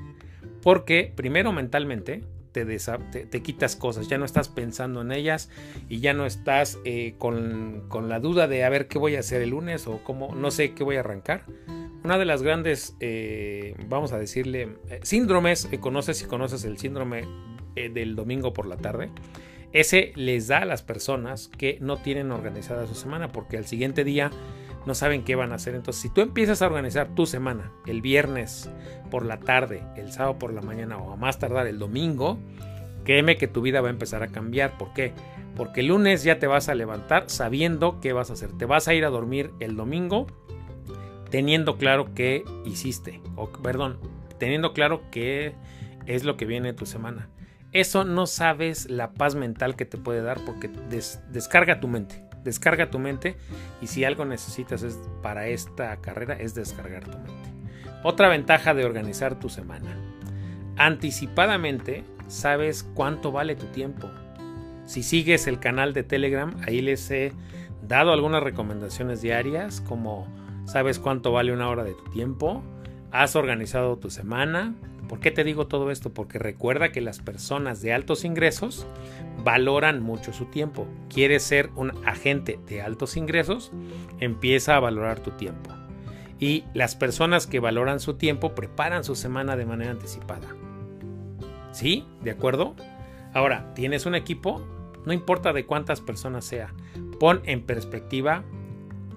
Porque 0.62 1.12
primero 1.14 1.52
mentalmente 1.52 2.22
te, 2.52 2.64
te, 2.64 3.42
quitas 3.42 3.76
cosas, 3.76 4.08
ya 4.08 4.18
no 4.18 4.24
estás 4.24 4.48
pensando 4.48 5.02
en 5.02 5.12
ellas 5.12 5.50
y 5.88 6.00
ya 6.00 6.12
no 6.12 6.26
estás 6.26 6.78
eh, 6.84 7.14
con, 7.18 7.88
la 8.08 8.18
duda 8.18 8.48
de 8.48 8.64
a 8.64 8.68
ver 8.68 8.88
qué 8.88 8.98
voy 8.98 9.16
a 9.16 9.20
hacer 9.20 9.42
el 9.42 9.50
lunes 9.50 9.86
o 9.86 10.02
cómo, 10.02 10.34
no 10.34 10.50
sé 10.50 10.72
qué 10.72 10.82
voy 10.82 10.96
a 10.96 11.00
arrancar. 11.00 11.44
Una 12.02 12.18
de 12.18 12.24
las 12.24 12.42
grandes, 12.42 12.96
eh, 13.00 13.76
vamos 13.88 14.12
a 14.12 14.18
decirle, 14.18 14.76
eh, 14.88 15.00
síndromes, 15.02 15.68
conoces 15.80 16.18
si 16.18 16.24
conoces 16.24 16.64
el 16.64 16.78
síndrome 16.78 17.24
del 17.74 18.16
domingo 18.16 18.52
por 18.52 18.66
la 18.66 18.76
tarde, 18.76 19.10
ese 19.72 20.12
les 20.16 20.48
da 20.48 20.58
a 20.58 20.64
las 20.64 20.82
personas 20.82 21.48
que 21.56 21.78
no 21.80 21.98
tienen 21.98 22.32
organizada 22.32 22.86
su 22.86 22.94
semana 22.94 23.28
porque 23.28 23.56
al 23.56 23.66
siguiente 23.66 24.02
día 24.02 24.30
no 24.86 24.94
saben 24.94 25.24
qué 25.24 25.34
van 25.34 25.52
a 25.52 25.56
hacer. 25.56 25.74
Entonces, 25.74 26.02
si 26.02 26.08
tú 26.08 26.20
empiezas 26.20 26.62
a 26.62 26.66
organizar 26.66 27.14
tu 27.14 27.26
semana 27.26 27.72
el 27.86 28.00
viernes 28.00 28.70
por 29.10 29.24
la 29.24 29.38
tarde, 29.38 29.82
el 29.96 30.12
sábado 30.12 30.38
por 30.38 30.52
la 30.52 30.62
mañana 30.62 30.98
o 30.98 31.12
a 31.12 31.16
más 31.16 31.38
tardar 31.38 31.66
el 31.66 31.78
domingo, 31.78 32.38
créeme 33.04 33.36
que 33.36 33.48
tu 33.48 33.60
vida 33.62 33.80
va 33.80 33.88
a 33.88 33.92
empezar 33.92 34.22
a 34.22 34.28
cambiar. 34.28 34.78
¿Por 34.78 34.92
qué? 34.92 35.12
Porque 35.56 35.80
el 35.80 35.88
lunes 35.88 36.22
ya 36.22 36.38
te 36.38 36.46
vas 36.46 36.68
a 36.68 36.74
levantar 36.74 37.24
sabiendo 37.28 38.00
qué 38.00 38.12
vas 38.12 38.30
a 38.30 38.34
hacer. 38.34 38.56
Te 38.56 38.64
vas 38.64 38.88
a 38.88 38.94
ir 38.94 39.04
a 39.04 39.10
dormir 39.10 39.50
el 39.60 39.76
domingo 39.76 40.26
teniendo 41.30 41.76
claro 41.76 42.14
qué 42.14 42.44
hiciste. 42.64 43.20
O, 43.36 43.50
perdón, 43.50 43.98
teniendo 44.38 44.72
claro 44.72 45.02
qué 45.10 45.54
es 46.06 46.24
lo 46.24 46.36
que 46.36 46.46
viene 46.46 46.68
de 46.68 46.74
tu 46.74 46.86
semana. 46.86 47.28
Eso 47.72 48.04
no 48.04 48.26
sabes 48.26 48.90
la 48.90 49.12
paz 49.12 49.36
mental 49.36 49.76
que 49.76 49.84
te 49.84 49.96
puede 49.96 50.22
dar 50.22 50.44
porque 50.44 50.68
descarga 51.30 51.80
tu 51.80 51.86
mente. 51.86 52.29
Descarga 52.44 52.90
tu 52.90 52.98
mente 52.98 53.36
y 53.80 53.86
si 53.86 54.04
algo 54.04 54.24
necesitas 54.24 54.82
es, 54.82 54.98
para 55.22 55.48
esta 55.48 55.96
carrera 55.96 56.34
es 56.34 56.54
descargar 56.54 57.04
tu 57.04 57.18
mente. 57.18 57.50
Otra 58.02 58.28
ventaja 58.28 58.74
de 58.74 58.84
organizar 58.84 59.38
tu 59.38 59.48
semana. 59.48 59.96
Anticipadamente 60.76 62.04
sabes 62.28 62.82
cuánto 62.94 63.32
vale 63.32 63.56
tu 63.56 63.66
tiempo. 63.66 64.08
Si 64.86 65.02
sigues 65.02 65.46
el 65.46 65.60
canal 65.60 65.92
de 65.92 66.02
Telegram, 66.02 66.56
ahí 66.66 66.80
les 66.80 67.10
he 67.10 67.32
dado 67.86 68.12
algunas 68.12 68.42
recomendaciones 68.42 69.20
diarias 69.20 69.80
como 69.80 70.26
sabes 70.64 70.98
cuánto 70.98 71.32
vale 71.32 71.52
una 71.52 71.68
hora 71.68 71.84
de 71.84 71.94
tu 71.94 72.04
tiempo, 72.10 72.62
has 73.10 73.34
organizado 73.36 73.98
tu 73.98 74.10
semana, 74.10 74.74
¿Por 75.10 75.18
qué 75.18 75.32
te 75.32 75.42
digo 75.42 75.66
todo 75.66 75.90
esto? 75.90 76.14
Porque 76.14 76.38
recuerda 76.38 76.92
que 76.92 77.00
las 77.00 77.18
personas 77.18 77.82
de 77.82 77.92
altos 77.92 78.24
ingresos 78.24 78.86
valoran 79.42 80.00
mucho 80.00 80.32
su 80.32 80.44
tiempo. 80.44 80.86
¿Quieres 81.12 81.42
ser 81.42 81.70
un 81.74 81.90
agente 82.06 82.60
de 82.68 82.80
altos 82.80 83.16
ingresos? 83.16 83.72
Empieza 84.20 84.76
a 84.76 84.80
valorar 84.80 85.18
tu 85.18 85.32
tiempo. 85.32 85.70
Y 86.38 86.62
las 86.74 86.94
personas 86.94 87.48
que 87.48 87.58
valoran 87.58 87.98
su 87.98 88.14
tiempo 88.14 88.54
preparan 88.54 89.02
su 89.02 89.16
semana 89.16 89.56
de 89.56 89.66
manera 89.66 89.90
anticipada. 89.90 90.46
¿Sí? 91.72 92.06
¿De 92.22 92.30
acuerdo? 92.30 92.76
Ahora, 93.34 93.74
¿tienes 93.74 94.06
un 94.06 94.14
equipo? 94.14 94.64
No 95.06 95.12
importa 95.12 95.52
de 95.52 95.66
cuántas 95.66 96.00
personas 96.00 96.44
sea. 96.44 96.72
Pon 97.18 97.42
en 97.46 97.66
perspectiva 97.66 98.44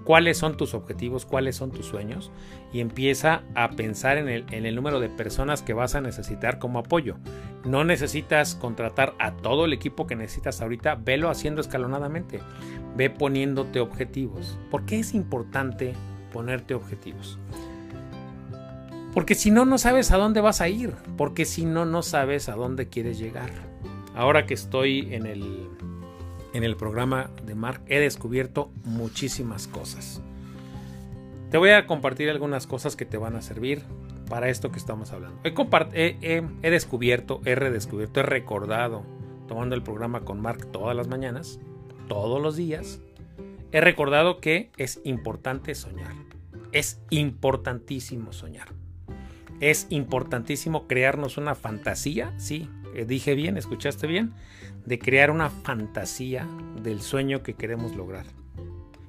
cuáles 0.04 0.38
son 0.38 0.56
tus 0.56 0.74
objetivos, 0.74 1.24
cuáles 1.26 1.56
son 1.56 1.70
tus 1.70 1.86
sueños 1.86 2.30
y 2.72 2.80
empieza 2.80 3.42
a 3.54 3.70
pensar 3.70 4.18
en 4.18 4.28
el, 4.28 4.74
número 4.74 5.00
de 5.00 5.08
personas 5.08 5.62
que 5.62 5.72
vas 5.72 5.94
a 5.94 6.00
necesitar 6.00 6.58
como 6.58 6.78
apoyo. 6.78 7.16
No 7.64 7.84
necesitas 7.84 8.54
contratar 8.54 9.14
a 9.18 9.36
todo 9.36 9.64
el 9.64 9.72
equipo 9.72 10.06
que 10.06 10.16
necesitas 10.16 10.60
ahorita, 10.60 10.96
velo 10.96 11.30
haciendo 11.30 11.60
escalonadamente, 11.60 12.40
ve 12.96 13.10
poniéndote 13.10 13.80
objetivos. 13.80 14.58
¿Por 14.70 14.84
qué 14.84 15.00
es 15.00 15.14
importante 15.14 15.94
ponerte 16.32 16.74
objetivos? 16.74 17.38
Porque 19.14 19.34
si 19.34 19.50
no, 19.50 19.64
no 19.64 19.78
sabes 19.78 20.10
a 20.10 20.16
dónde 20.16 20.40
vas 20.40 20.60
a 20.60 20.68
ir, 20.68 20.92
porque 21.16 21.44
si 21.44 21.64
no, 21.64 21.84
no 21.84 22.02
sabes 22.02 22.48
a 22.48 22.56
dónde 22.56 22.88
quieres 22.88 23.18
llegar. 23.18 23.50
Ahora 24.14 24.44
que 24.44 24.54
estoy 24.54 25.14
en 25.14 25.26
el 25.26 25.68
en 26.54 26.62
el 26.62 26.76
programa 26.76 27.30
de 27.44 27.54
Mark 27.54 27.82
he 27.88 27.98
descubierto 27.98 28.70
muchísimas 28.84 29.66
cosas. 29.66 30.22
Te 31.50 31.58
voy 31.58 31.70
a 31.70 31.86
compartir 31.86 32.30
algunas 32.30 32.66
cosas 32.66 32.96
que 32.96 33.04
te 33.04 33.18
van 33.18 33.36
a 33.36 33.42
servir 33.42 33.82
para 34.30 34.48
esto 34.48 34.70
que 34.70 34.78
estamos 34.78 35.12
hablando. 35.12 35.40
He, 35.44 36.70
descubierto, 36.70 37.40
he 37.44 37.54
redescubierto, 37.54 38.20
he 38.20 38.22
recordado, 38.22 39.04
tomando 39.48 39.74
el 39.74 39.82
programa 39.82 40.20
con 40.20 40.40
Mark 40.40 40.70
todas 40.70 40.96
las 40.96 41.08
mañanas, 41.08 41.58
todos 42.08 42.40
los 42.40 42.56
días, 42.56 43.00
he 43.72 43.80
recordado 43.80 44.40
que 44.40 44.70
es 44.76 45.00
importante 45.04 45.74
soñar. 45.74 46.14
Es 46.72 47.00
importantísimo 47.10 48.32
soñar. 48.32 48.68
Es 49.60 49.86
importantísimo 49.90 50.86
crearnos 50.86 51.36
una 51.36 51.54
fantasía, 51.54 52.32
sí, 52.38 52.68
dije 53.06 53.34
bien, 53.34 53.56
escuchaste 53.56 54.06
bien, 54.06 54.32
de 54.86 54.98
crear 54.98 55.30
una 55.30 55.50
fantasía 55.50 56.46
del 56.82 57.00
sueño 57.00 57.42
que 57.42 57.54
queremos 57.54 57.96
lograr. 57.96 58.26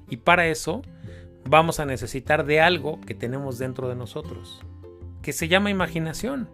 Y 0.08 0.18
para 0.18 0.46
eso 0.46 0.82
vamos 1.48 1.80
a 1.80 1.86
necesitar 1.86 2.44
de 2.44 2.60
algo 2.60 3.00
que 3.00 3.14
tenemos 3.14 3.58
dentro 3.58 3.88
de 3.88 3.96
nosotros, 3.96 4.62
que 5.22 5.32
se 5.32 5.48
llama 5.48 5.70
imaginación. 5.70 6.48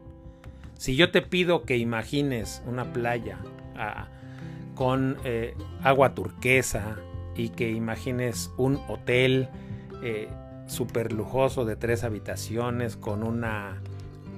Si 0.76 0.96
yo 0.96 1.10
te 1.10 1.22
pido 1.22 1.62
que 1.62 1.76
imagines 1.76 2.62
una 2.66 2.92
playa 2.92 3.38
ah, 3.76 4.08
con 4.74 5.16
eh, 5.24 5.54
agua 5.82 6.14
turquesa 6.14 6.96
y 7.36 7.50
que 7.50 7.70
imagines 7.70 8.50
un 8.56 8.80
hotel 8.88 9.48
eh, 10.02 10.28
súper 10.66 11.12
lujoso 11.12 11.64
de 11.64 11.76
tres 11.76 12.04
habitaciones 12.04 12.96
con 12.96 13.22
una 13.22 13.80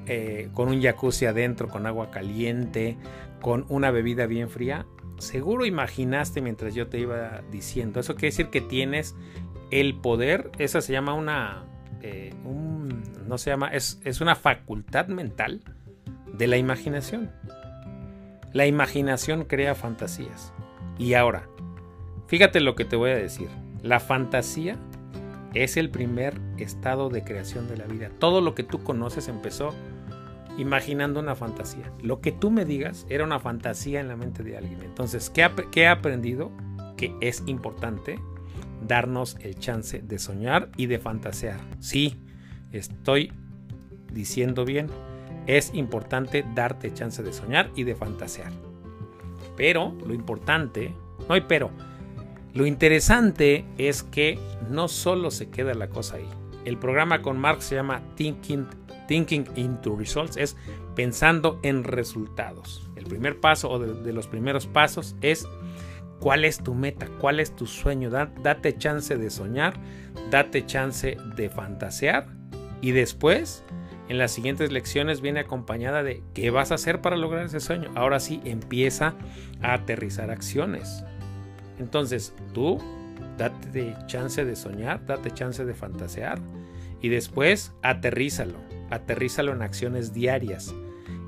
eh, 0.07 0.49
con 0.53 0.69
un 0.69 0.83
jacuzzi 0.83 1.27
adentro, 1.27 1.69
con 1.69 1.87
agua 1.87 2.11
caliente, 2.11 2.97
con 3.41 3.65
una 3.69 3.91
bebida 3.91 4.27
bien 4.27 4.49
fría, 4.49 4.87
seguro 5.19 5.67
imaginaste 5.67 6.41
mientras 6.41 6.75
yo 6.75 6.89
te 6.89 6.99
iba 6.99 7.43
diciendo. 7.51 8.01
Eso 8.01 8.15
quiere 8.15 8.29
decir 8.29 8.49
que 8.49 8.61
tienes 8.61 9.15
el 9.71 9.97
poder, 9.97 10.51
esa 10.59 10.81
se 10.81 10.93
llama 10.93 11.15
una, 11.15 11.65
eh, 12.03 12.33
no 13.27 13.39
se 13.39 13.51
llama, 13.51 13.69
es, 13.69 14.01
es 14.05 14.21
una 14.21 14.35
facultad 14.35 15.09
mental 15.09 15.63
de 16.33 16.47
la 16.47 16.57
imaginación. 16.57 17.31
La 18.53 18.67
imaginación 18.67 19.45
crea 19.45 19.75
fantasías. 19.75 20.53
Y 20.99 21.15
ahora, 21.15 21.49
fíjate 22.29 22.61
lo 22.61 22.75
que 22.75 22.85
te 22.85 22.97
voy 22.97 23.11
a 23.11 23.17
decir. 23.17 23.49
La 23.83 24.01
fantasía 24.01 24.79
es 25.55 25.77
el 25.77 25.91
primer 25.91 26.41
estado 26.57 27.09
de 27.09 27.25
creación 27.25 27.69
de 27.69 27.77
la 27.77 27.85
vida. 27.85 28.11
Todo 28.19 28.41
lo 28.41 28.55
que 28.55 28.63
tú 28.63 28.83
conoces 28.83 29.29
empezó 29.29 29.75
imaginando 30.59 31.21
una 31.21 31.35
fantasía. 31.35 31.91
Lo 32.03 32.21
que 32.21 32.33
tú 32.33 32.51
me 32.51 32.65
digas 32.65 33.07
era 33.09 33.25
una 33.25 33.41
fantasía 33.41 34.01
en 34.01 34.09
la 34.09 34.17
mente 34.17 34.43
de 34.43 34.57
alguien. 34.57 34.83
Entonces, 34.83 35.31
¿qué, 35.31 35.51
he 35.75 35.89
aprendido? 35.89 36.53
Que 36.97 37.15
es 37.21 37.43
importante 37.47 38.19
darnos 38.87 39.37
el 39.41 39.59
chance 39.59 40.01
de 40.01 40.19
soñar 40.19 40.71
y 40.77 40.87
de 40.87 40.99
fantasear. 40.99 41.61
Sí, 41.81 42.17
estoy 42.73 43.33
diciendo 44.13 44.65
bien. 44.65 44.89
Es 45.47 45.75
importante 45.75 46.45
darte 46.55 46.93
chance 46.95 47.23
de 47.23 47.33
soñar 47.33 47.71
y 47.75 47.85
de 47.85 47.95
fantasear. 47.95 48.53
Pero 49.57 49.95
lo 50.07 50.15
importante, 50.15 50.95
no 51.29 51.35
hay 51.35 51.43
pero, 51.43 51.71
lo 52.55 52.67
interesante 52.67 53.65
es 53.79 54.03
que 54.03 54.39
no 54.71 54.89
solo 54.89 55.31
se 55.31 55.51
queda 55.51 55.75
la 55.75 55.89
cosa 55.89 56.17
ahí. 56.17 56.29
El 56.65 56.79
programa 56.79 57.21
con 57.21 57.39
Mark 57.39 57.63
se 57.63 57.75
llama 57.75 58.01
Thinking 58.15 58.67
Thinking 59.07 59.47
into 59.57 59.97
Results 59.97 60.37
es 60.37 60.57
pensando 60.95 61.59
en 61.63 61.85
resultados. 61.85 62.89
El 62.97 63.05
primer 63.05 63.41
paso 63.41 63.71
o 63.71 63.79
de, 63.79 64.13
los 64.13 64.27
primeros 64.27 64.67
pasos 64.67 65.17
es 65.21 65.47
cuál 66.21 66.45
es 66.45 66.59
tu 66.59 66.75
meta, 66.75 67.09
cuál 67.21 67.41
es 67.41 67.55
tu 67.55 67.67
sueño. 67.67 68.11
date 68.11 68.77
chance 68.79 69.17
de 69.17 69.31
soñar, 69.31 69.75
date 70.31 70.65
chance 70.67 71.17
de 71.37 71.51
fantasear 71.51 72.29
y 72.81 72.93
después 72.93 73.65
en 74.09 74.19
las 74.19 74.33
siguientes 74.33 74.71
lecciones 74.71 75.21
viene 75.21 75.41
acompañada 75.41 76.03
de 76.03 76.23
qué 76.35 76.51
vas 76.51 76.71
a 76.71 76.75
hacer 76.75 77.01
para 77.01 77.17
lograr 77.17 77.47
ese 77.47 77.61
sueño. 77.61 77.91
Ahora 77.95 78.21
sí 78.21 78.41
empieza 78.45 79.15
a 79.63 79.75
aterrizar 79.75 80.31
acciones. 80.31 81.05
Entonces 81.79 82.35
tú 82.53 82.79
date 83.39 83.97
chance 84.07 84.45
de 84.45 84.57
soñar, 84.57 85.05
date 85.07 85.31
chance 85.31 85.65
de 85.65 85.75
fantasear 85.75 86.39
y 87.05 87.11
después 87.11 87.73
aterrízalo 87.83 88.65
aterrízalo 88.91 89.53
en 89.53 89.63
acciones 89.63 90.13
diarias. 90.13 90.75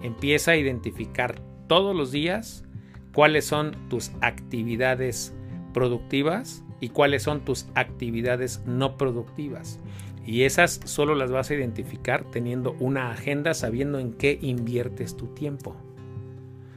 Empieza 0.03 0.53
a 0.53 0.57
identificar 0.57 1.41
todos 1.69 1.95
los 1.95 2.13
días 2.13 2.65
cuáles 3.13 3.45
son 3.45 3.77
tus 3.89 4.13
actividades 4.21 5.35
productivas 5.73 6.65
y 6.81 6.91
cuáles 6.91 7.23
son 7.23 7.45
tus 7.45 7.67
actividades 7.75 8.63
no 8.67 8.97
productivas. 8.97 9.81
Y 10.25 10.43
esas 10.43 10.81
solo 10.85 11.15
las 11.15 11.31
vas 11.31 11.51
a 11.51 11.55
identificar 11.55 12.25
teniendo 12.31 12.77
una 12.81 13.11
agenda 13.11 13.55
sabiendo 13.55 13.99
en 13.99 14.13
qué 14.13 14.39
inviertes 14.41 15.17
tu 15.17 15.29
tiempo. 15.29 15.77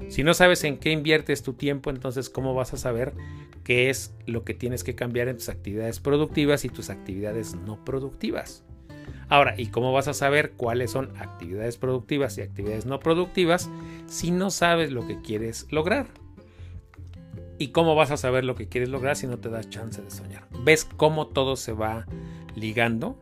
Si 0.08 0.24
no 0.24 0.34
sabes 0.34 0.64
en 0.64 0.78
qué 0.78 0.92
inviertes 0.92 1.44
tu 1.44 1.54
tiempo, 1.54 1.90
entonces 1.90 2.30
¿cómo 2.30 2.54
vas 2.54 2.74
a 2.74 2.78
saber 2.78 3.14
qué 3.64 3.90
es 3.90 4.16
lo 4.26 4.44
que 4.44 4.54
tienes 4.54 4.84
que 4.84 4.96
cambiar 4.96 5.28
en 5.28 5.38
tus 5.38 5.50
actividades 5.50 6.00
productivas 6.00 6.64
y 6.66 6.70
tus 6.70 6.90
actividades 6.90 7.56
no 7.56 7.84
productivas? 7.84 8.64
Ahora, 9.30 9.56
¿y 9.58 9.68
cómo 9.68 9.94
vas 9.94 10.08
a 10.08 10.14
saber 10.14 10.52
cuáles 10.52 10.92
son 10.92 11.16
actividades 11.18 11.78
productivas 11.78 12.38
y 12.38 12.42
actividades 12.42 12.86
no 12.86 13.00
productivas 13.00 13.70
si 14.08 14.32
no 14.32 14.52
sabes 14.52 14.92
lo 14.92 15.08
que 15.08 15.22
quieres 15.22 15.68
lograr? 15.72 16.08
¿Y 17.58 17.70
cómo 17.70 17.94
vas 17.94 18.12
a 18.12 18.18
saber 18.18 18.46
lo 18.46 18.56
que 18.56 18.70
quieres 18.70 18.90
lograr 18.90 19.18
si 19.18 19.28
no 19.28 19.38
te 19.38 19.50
das 19.50 19.70
chance 19.70 20.02
de 20.02 20.10
soñar? 20.10 20.48
¿Ves 20.64 20.86
cómo 20.86 21.28
todo 21.28 21.58
se 21.58 21.74
va 21.74 22.06
ligando? 22.56 23.18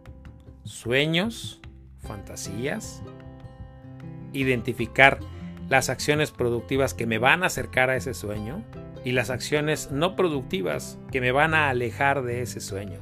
Sueños, 0.64 1.60
fantasías, 2.00 3.02
identificar 4.34 5.20
las 5.70 5.90
acciones 5.90 6.32
productivas 6.32 6.94
que 6.94 7.08
me 7.08 7.18
van 7.18 7.44
a 7.44 7.48
acercar 7.48 7.90
a 7.90 7.96
ese 7.96 8.14
sueño 8.14 8.64
y 9.04 9.12
las 9.12 9.30
acciones 9.30 9.92
no 9.92 10.16
productivas 10.16 11.00
que 11.12 11.22
me 11.22 11.32
van 11.32 11.54
a 11.54 11.70
alejar 11.70 12.24
de 12.24 12.42
ese 12.42 12.60
sueño. 12.60 13.00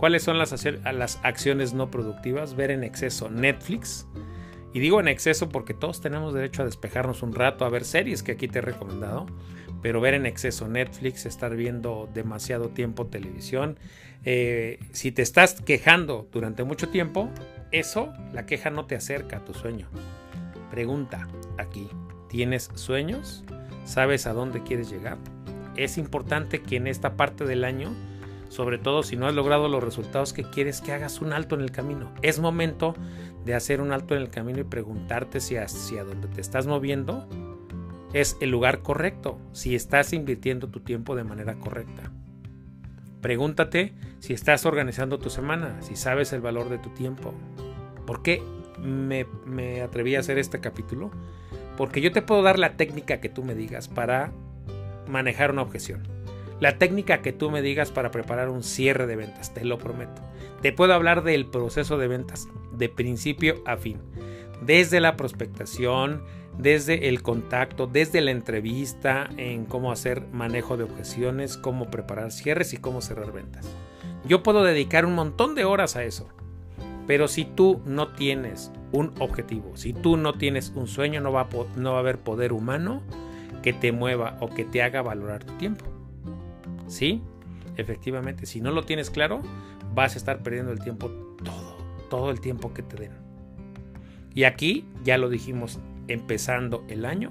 ¿Cuáles 0.00 0.22
son 0.22 0.38
las, 0.38 1.20
acciones 1.22 1.74
no 1.74 1.90
productivas? 1.90 2.56
Ver 2.56 2.70
en 2.70 2.84
exceso 2.84 3.28
Netflix. 3.28 4.06
Y 4.72 4.80
digo 4.80 4.98
en 4.98 5.08
exceso 5.08 5.50
porque 5.50 5.74
todos 5.74 6.00
tenemos 6.00 6.32
derecho 6.32 6.62
a 6.62 6.64
despejarnos 6.64 7.22
un 7.22 7.34
rato, 7.34 7.66
a 7.66 7.68
ver 7.68 7.84
series 7.84 8.22
que 8.22 8.32
aquí 8.32 8.48
te 8.48 8.60
he 8.60 8.62
recomendado. 8.62 9.26
Pero 9.82 10.00
ver 10.00 10.14
en 10.14 10.24
exceso 10.24 10.68
Netflix, 10.68 11.26
estar 11.26 11.54
viendo 11.54 12.08
demasiado 12.14 12.70
tiempo 12.70 13.08
televisión. 13.08 13.78
Eh, 14.24 14.78
si 14.90 15.12
te 15.12 15.20
estás 15.20 15.60
quejando 15.60 16.26
durante 16.32 16.64
mucho 16.64 16.88
tiempo, 16.88 17.28
eso, 17.70 18.10
la 18.32 18.46
queja 18.46 18.70
no 18.70 18.86
te 18.86 18.94
acerca 18.94 19.36
a 19.36 19.44
tu 19.44 19.52
sueño. 19.52 19.86
Pregunta 20.70 21.28
aquí, 21.58 21.90
¿tienes 22.30 22.70
sueños? 22.72 23.44
¿Sabes 23.84 24.26
a 24.26 24.32
dónde 24.32 24.62
quieres 24.62 24.90
llegar? 24.90 25.18
Es 25.76 25.98
importante 25.98 26.62
que 26.62 26.76
en 26.76 26.86
esta 26.86 27.18
parte 27.18 27.44
del 27.44 27.64
año 27.64 27.94
sobre 28.50 28.78
todo 28.78 29.04
si 29.04 29.16
no 29.16 29.26
has 29.26 29.34
logrado 29.34 29.68
los 29.68 29.82
resultados 29.82 30.32
que 30.32 30.42
quieres, 30.42 30.80
que 30.80 30.92
hagas 30.92 31.20
un 31.20 31.32
alto 31.32 31.54
en 31.54 31.60
el 31.62 31.70
camino. 31.70 32.12
Es 32.20 32.40
momento 32.40 32.94
de 33.44 33.54
hacer 33.54 33.80
un 33.80 33.92
alto 33.92 34.16
en 34.16 34.22
el 34.22 34.28
camino 34.28 34.58
y 34.58 34.64
preguntarte 34.64 35.40
si 35.40 35.56
hacia 35.56 36.04
donde 36.04 36.26
te 36.28 36.40
estás 36.40 36.66
moviendo 36.66 37.26
es 38.12 38.36
el 38.40 38.50
lugar 38.50 38.82
correcto, 38.82 39.38
si 39.52 39.76
estás 39.76 40.12
invirtiendo 40.12 40.68
tu 40.68 40.80
tiempo 40.80 41.14
de 41.14 41.22
manera 41.22 41.54
correcta. 41.54 42.10
Pregúntate 43.20 43.94
si 44.18 44.32
estás 44.32 44.66
organizando 44.66 45.20
tu 45.20 45.30
semana, 45.30 45.80
si 45.80 45.94
sabes 45.94 46.32
el 46.32 46.40
valor 46.40 46.68
de 46.70 46.78
tu 46.78 46.90
tiempo. 46.90 47.32
¿Por 48.04 48.22
qué 48.22 48.42
me, 48.82 49.26
me 49.46 49.80
atreví 49.80 50.16
a 50.16 50.20
hacer 50.20 50.38
este 50.38 50.58
capítulo? 50.58 51.12
Porque 51.76 52.00
yo 52.00 52.10
te 52.10 52.20
puedo 52.20 52.42
dar 52.42 52.58
la 52.58 52.76
técnica 52.76 53.20
que 53.20 53.28
tú 53.28 53.44
me 53.44 53.54
digas 53.54 53.86
para 53.86 54.32
manejar 55.06 55.52
una 55.52 55.62
objeción 55.62 56.19
la 56.60 56.78
técnica 56.78 57.22
que 57.22 57.32
tú 57.32 57.50
me 57.50 57.62
digas 57.62 57.90
para 57.90 58.10
preparar 58.10 58.50
un 58.50 58.62
cierre 58.62 59.06
de 59.06 59.16
ventas, 59.16 59.52
te 59.54 59.64
lo 59.64 59.78
prometo. 59.78 60.22
Te 60.62 60.72
puedo 60.72 60.92
hablar 60.92 61.24
del 61.24 61.46
proceso 61.46 61.96
de 61.96 62.06
ventas 62.06 62.48
de 62.72 62.88
principio 62.88 63.62
a 63.66 63.76
fin, 63.76 63.98
desde 64.60 65.00
la 65.00 65.16
prospectación, 65.16 66.22
desde 66.58 67.08
el 67.08 67.22
contacto, 67.22 67.86
desde 67.86 68.20
la 68.20 68.30
entrevista, 68.30 69.30
en 69.38 69.64
cómo 69.64 69.90
hacer 69.90 70.26
manejo 70.32 70.76
de 70.76 70.84
objeciones, 70.84 71.56
cómo 71.56 71.90
preparar 71.90 72.30
cierres 72.30 72.74
y 72.74 72.76
cómo 72.76 73.00
cerrar 73.00 73.32
ventas. 73.32 73.66
Yo 74.26 74.42
puedo 74.42 74.62
dedicar 74.62 75.06
un 75.06 75.14
montón 75.14 75.54
de 75.54 75.64
horas 75.64 75.96
a 75.96 76.04
eso, 76.04 76.28
pero 77.06 77.26
si 77.26 77.44
tú 77.44 77.80
no 77.86 78.08
tienes 78.08 78.70
un 78.92 79.14
objetivo, 79.18 79.76
si 79.76 79.94
tú 79.94 80.18
no 80.18 80.34
tienes 80.34 80.72
un 80.74 80.86
sueño, 80.86 81.22
no 81.22 81.32
va, 81.32 81.42
a, 81.42 81.48
no 81.76 81.92
va 81.92 81.96
a 81.96 82.00
haber 82.00 82.18
poder 82.18 82.52
humano 82.52 83.02
que 83.62 83.72
te 83.72 83.92
mueva 83.92 84.36
o 84.40 84.50
que 84.50 84.64
te 84.64 84.82
haga 84.82 85.00
valorar 85.00 85.44
tu 85.44 85.54
tiempo. 85.54 85.89
Sí, 86.90 87.22
efectivamente, 87.76 88.46
si 88.46 88.60
no 88.60 88.72
lo 88.72 88.82
tienes 88.82 89.10
claro, 89.10 89.40
vas 89.94 90.14
a 90.14 90.18
estar 90.18 90.42
perdiendo 90.42 90.72
el 90.72 90.80
tiempo 90.80 91.08
todo, 91.42 91.76
todo 92.10 92.30
el 92.30 92.40
tiempo 92.40 92.74
que 92.74 92.82
te 92.82 92.96
den. 92.96 93.12
Y 94.34 94.44
aquí, 94.44 94.84
ya 95.04 95.16
lo 95.16 95.28
dijimos, 95.28 95.78
empezando 96.08 96.84
el 96.88 97.04
año, 97.04 97.30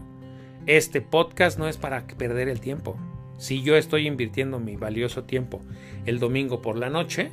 este 0.66 1.02
podcast 1.02 1.60
no 1.60 1.68
es 1.68 1.78
para 1.78 2.08
perder 2.08 2.48
el 2.48 2.62
tiempo. 2.62 2.98
Si 3.38 3.62
yo 3.62 3.76
estoy 3.76 4.08
invirtiendo 4.08 4.60
mi 4.60 4.78
valioso 4.78 5.26
tiempo 5.26 5.62
el 6.06 6.20
domingo 6.20 6.62
por 6.62 6.78
la 6.78 6.90
noche, 6.90 7.32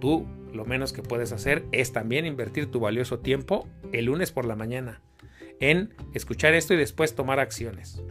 tú 0.00 0.26
lo 0.54 0.64
menos 0.64 0.94
que 0.94 1.02
puedes 1.02 1.32
hacer 1.32 1.66
es 1.72 1.92
también 1.92 2.24
invertir 2.24 2.70
tu 2.70 2.80
valioso 2.80 3.18
tiempo 3.18 3.68
el 3.92 4.06
lunes 4.06 4.32
por 4.32 4.46
la 4.46 4.56
mañana 4.56 5.02
en 5.60 5.94
escuchar 6.14 6.54
esto 6.54 6.74
y 6.74 6.76
después 6.78 7.14
tomar 7.14 7.40
acciones. 7.40 8.02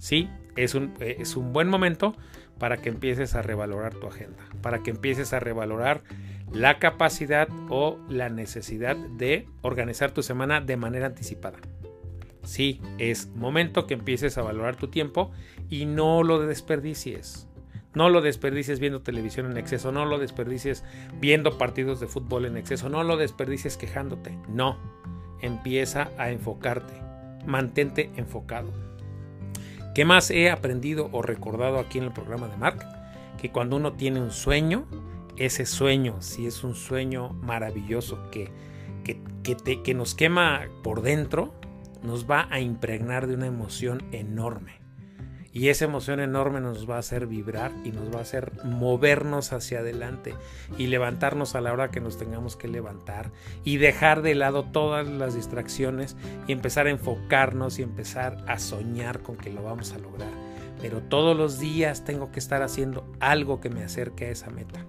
Sí, 0.00 0.28
es 0.56 0.74
un, 0.74 0.94
es 1.00 1.36
un 1.36 1.52
buen 1.52 1.68
momento 1.68 2.16
para 2.58 2.76
que 2.76 2.90
empieces 2.90 3.34
a 3.34 3.42
revalorar 3.42 3.94
tu 3.94 4.06
agenda, 4.06 4.44
para 4.62 4.82
que 4.82 4.90
empieces 4.90 5.32
a 5.32 5.40
revalorar 5.40 6.02
la 6.52 6.78
capacidad 6.78 7.48
o 7.68 7.98
la 8.08 8.28
necesidad 8.28 8.96
de 8.96 9.46
organizar 9.62 10.10
tu 10.10 10.22
semana 10.22 10.60
de 10.60 10.76
manera 10.76 11.06
anticipada. 11.06 11.58
Sí, 12.42 12.80
es 12.98 13.28
momento 13.28 13.86
que 13.86 13.94
empieces 13.94 14.36
a 14.38 14.42
valorar 14.42 14.76
tu 14.76 14.88
tiempo 14.88 15.30
y 15.68 15.86
no 15.86 16.22
lo 16.22 16.40
desperdicies. 16.40 17.46
No 17.94 18.08
lo 18.08 18.20
desperdicies 18.20 18.78
viendo 18.78 19.02
televisión 19.02 19.50
en 19.50 19.56
exceso, 19.56 19.90
no 19.90 20.04
lo 20.04 20.18
desperdicies 20.18 20.84
viendo 21.20 21.58
partidos 21.58 21.98
de 21.98 22.06
fútbol 22.06 22.44
en 22.46 22.56
exceso, 22.56 22.88
no 22.88 23.02
lo 23.02 23.16
desperdicies 23.16 23.76
quejándote. 23.76 24.38
No, 24.48 24.76
empieza 25.40 26.10
a 26.16 26.30
enfocarte, 26.30 26.94
mantente 27.46 28.10
enfocado. 28.16 28.89
¿Qué 29.94 30.04
más 30.04 30.30
he 30.30 30.50
aprendido 30.50 31.08
o 31.12 31.22
recordado 31.22 31.78
aquí 31.78 31.98
en 31.98 32.04
el 32.04 32.12
programa 32.12 32.48
de 32.48 32.56
Mark? 32.56 32.84
Que 33.40 33.50
cuando 33.50 33.76
uno 33.76 33.94
tiene 33.94 34.20
un 34.20 34.30
sueño, 34.30 34.86
ese 35.36 35.66
sueño, 35.66 36.20
si 36.20 36.46
es 36.46 36.62
un 36.62 36.74
sueño 36.74 37.30
maravilloso 37.34 38.30
que, 38.30 38.50
que, 39.04 39.20
que 39.82 39.94
nos 39.94 40.14
quema 40.14 40.66
por 40.82 41.02
dentro, 41.02 41.54
nos 42.02 42.30
va 42.30 42.46
a 42.50 42.60
impregnar 42.60 43.26
de 43.26 43.34
una 43.34 43.46
emoción 43.46 44.02
enorme. 44.12 44.79
Y 45.52 45.68
esa 45.68 45.84
emoción 45.84 46.20
enorme 46.20 46.60
nos 46.60 46.88
va 46.88 46.96
a 46.96 47.00
hacer 47.00 47.26
vibrar 47.26 47.72
y 47.84 47.90
nos 47.90 48.14
va 48.14 48.18
a 48.20 48.22
hacer 48.22 48.52
movernos 48.64 49.52
hacia 49.52 49.80
adelante 49.80 50.34
y 50.78 50.86
levantarnos 50.86 51.56
a 51.56 51.60
la 51.60 51.72
hora 51.72 51.90
que 51.90 52.00
nos 52.00 52.18
tengamos 52.18 52.56
que 52.56 52.68
levantar 52.68 53.32
y 53.64 53.78
dejar 53.78 54.22
de 54.22 54.36
lado 54.36 54.64
todas 54.64 55.08
las 55.08 55.34
distracciones 55.34 56.16
y 56.46 56.52
empezar 56.52 56.86
a 56.86 56.90
enfocarnos 56.90 57.80
y 57.80 57.82
empezar 57.82 58.36
a 58.46 58.60
soñar 58.60 59.22
con 59.22 59.36
que 59.36 59.50
lo 59.50 59.64
vamos 59.64 59.92
a 59.92 59.98
lograr. 59.98 60.30
Pero 60.80 61.02
todos 61.02 61.36
los 61.36 61.58
días 61.58 62.04
tengo 62.04 62.30
que 62.30 62.38
estar 62.38 62.62
haciendo 62.62 63.04
algo 63.18 63.60
que 63.60 63.70
me 63.70 63.82
acerque 63.82 64.26
a 64.26 64.30
esa 64.30 64.50
meta. 64.50 64.86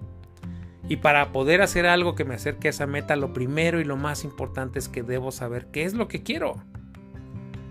Y 0.88 0.96
para 0.96 1.32
poder 1.32 1.60
hacer 1.62 1.86
algo 1.86 2.14
que 2.14 2.24
me 2.24 2.34
acerque 2.34 2.68
a 2.68 2.70
esa 2.70 2.86
meta, 2.86 3.16
lo 3.16 3.32
primero 3.32 3.80
y 3.80 3.84
lo 3.84 3.96
más 3.96 4.24
importante 4.24 4.78
es 4.78 4.88
que 4.88 5.02
debo 5.02 5.32
saber 5.32 5.66
qué 5.66 5.84
es 5.84 5.94
lo 5.94 6.08
que 6.08 6.22
quiero. 6.22 6.62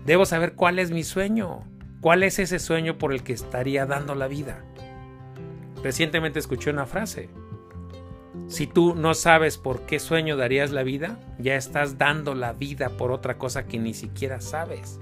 Debo 0.06 0.26
saber 0.26 0.54
cuál 0.54 0.78
es 0.78 0.90
mi 0.90 1.04
sueño. 1.04 1.64
¿Cuál 2.02 2.24
es 2.24 2.40
ese 2.40 2.58
sueño 2.58 2.98
por 2.98 3.12
el 3.12 3.22
que 3.22 3.32
estaría 3.32 3.86
dando 3.86 4.16
la 4.16 4.26
vida? 4.26 4.64
Recientemente 5.84 6.40
escuché 6.40 6.68
una 6.70 6.84
frase. 6.84 7.28
Si 8.48 8.66
tú 8.66 8.96
no 8.96 9.14
sabes 9.14 9.56
por 9.56 9.82
qué 9.82 10.00
sueño 10.00 10.36
darías 10.36 10.72
la 10.72 10.82
vida, 10.82 11.20
ya 11.38 11.54
estás 11.54 11.98
dando 11.98 12.34
la 12.34 12.54
vida 12.54 12.88
por 12.96 13.12
otra 13.12 13.38
cosa 13.38 13.68
que 13.68 13.78
ni 13.78 13.94
siquiera 13.94 14.40
sabes. 14.40 14.98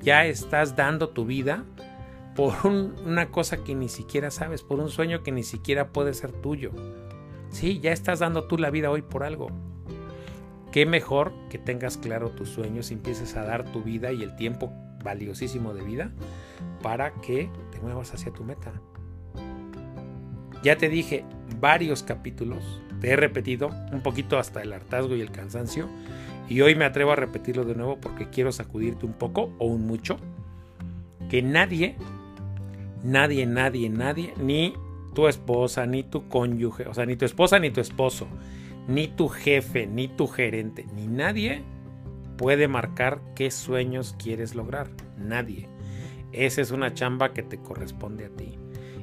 Ya 0.00 0.24
estás 0.24 0.76
dando 0.76 1.10
tu 1.10 1.26
vida 1.26 1.66
por 2.34 2.54
una 2.64 3.28
cosa 3.28 3.62
que 3.62 3.74
ni 3.74 3.90
siquiera 3.90 4.30
sabes, 4.30 4.62
por 4.62 4.80
un 4.80 4.88
sueño 4.88 5.22
que 5.22 5.32
ni 5.32 5.42
siquiera 5.42 5.88
puede 5.92 6.14
ser 6.14 6.32
tuyo. 6.32 6.70
Sí, 7.50 7.80
ya 7.80 7.92
estás 7.92 8.20
dando 8.20 8.44
tú 8.44 8.56
la 8.56 8.70
vida 8.70 8.90
hoy 8.90 9.02
por 9.02 9.24
algo. 9.24 9.48
Qué 10.72 10.86
mejor 10.86 11.34
que 11.50 11.58
tengas 11.58 11.98
claro 11.98 12.30
tus 12.30 12.48
sueños 12.48 12.90
y 12.90 12.94
empieces 12.94 13.36
a 13.36 13.44
dar 13.44 13.70
tu 13.70 13.82
vida 13.82 14.10
y 14.12 14.22
el 14.22 14.36
tiempo 14.36 14.72
valiosísimo 15.02 15.74
de 15.74 15.82
vida 15.82 16.10
para 16.82 17.12
que 17.14 17.48
te 17.70 17.80
muevas 17.80 18.12
hacia 18.14 18.32
tu 18.32 18.44
meta. 18.44 18.72
Ya 20.62 20.76
te 20.76 20.88
dije 20.88 21.24
varios 21.58 22.02
capítulos, 22.02 22.80
te 23.00 23.10
he 23.10 23.16
repetido 23.16 23.70
un 23.92 24.02
poquito 24.02 24.38
hasta 24.38 24.62
el 24.62 24.72
hartazgo 24.72 25.16
y 25.16 25.20
el 25.20 25.30
cansancio, 25.30 25.88
y 26.48 26.60
hoy 26.60 26.74
me 26.74 26.84
atrevo 26.84 27.12
a 27.12 27.16
repetirlo 27.16 27.64
de 27.64 27.74
nuevo 27.74 27.98
porque 28.00 28.28
quiero 28.28 28.52
sacudirte 28.52 29.06
un 29.06 29.12
poco 29.14 29.52
o 29.58 29.66
un 29.66 29.86
mucho, 29.86 30.18
que 31.30 31.42
nadie, 31.42 31.96
nadie, 33.02 33.46
nadie, 33.46 33.88
nadie, 33.88 34.34
ni 34.38 34.74
tu 35.14 35.28
esposa, 35.28 35.86
ni 35.86 36.02
tu 36.02 36.28
cónyuge, 36.28 36.86
o 36.88 36.94
sea, 36.94 37.06
ni 37.06 37.16
tu 37.16 37.24
esposa, 37.24 37.58
ni 37.58 37.70
tu 37.70 37.80
esposo, 37.80 38.26
ni 38.88 39.08
tu 39.08 39.28
jefe, 39.28 39.86
ni 39.86 40.08
tu 40.08 40.26
gerente, 40.26 40.86
ni 40.94 41.06
nadie 41.06 41.62
puede 42.40 42.68
marcar 42.68 43.20
qué 43.34 43.50
sueños 43.50 44.16
quieres 44.18 44.54
lograr. 44.54 44.88
Nadie. 45.18 45.68
Esa 46.32 46.62
es 46.62 46.70
una 46.70 46.94
chamba 46.94 47.34
que 47.34 47.42
te 47.42 47.58
corresponde 47.58 48.24
a 48.24 48.30
ti. 48.30 48.58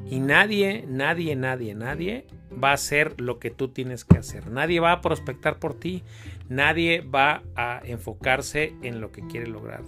Y 0.10 0.20
nadie, 0.22 0.86
nadie, 0.88 1.36
nadie, 1.36 1.76
nadie 1.76 2.26
va 2.52 2.72
a 2.72 2.74
hacer 2.74 3.22
lo 3.22 3.38
que 3.38 3.52
tú 3.52 3.68
tienes 3.68 4.06
que 4.06 4.18
hacer. 4.18 4.50
Nadie 4.50 4.80
va 4.80 4.92
a 4.92 5.02
prospectar 5.02 5.60
por 5.60 5.76
ti. 5.76 6.02
Nadie 6.50 7.02
va 7.02 7.44
a 7.56 7.80
enfocarse 7.86 8.74
en 8.82 9.02
lo 9.02 9.12
que 9.12 9.22
quiere 9.28 9.46
lograr. 9.46 9.84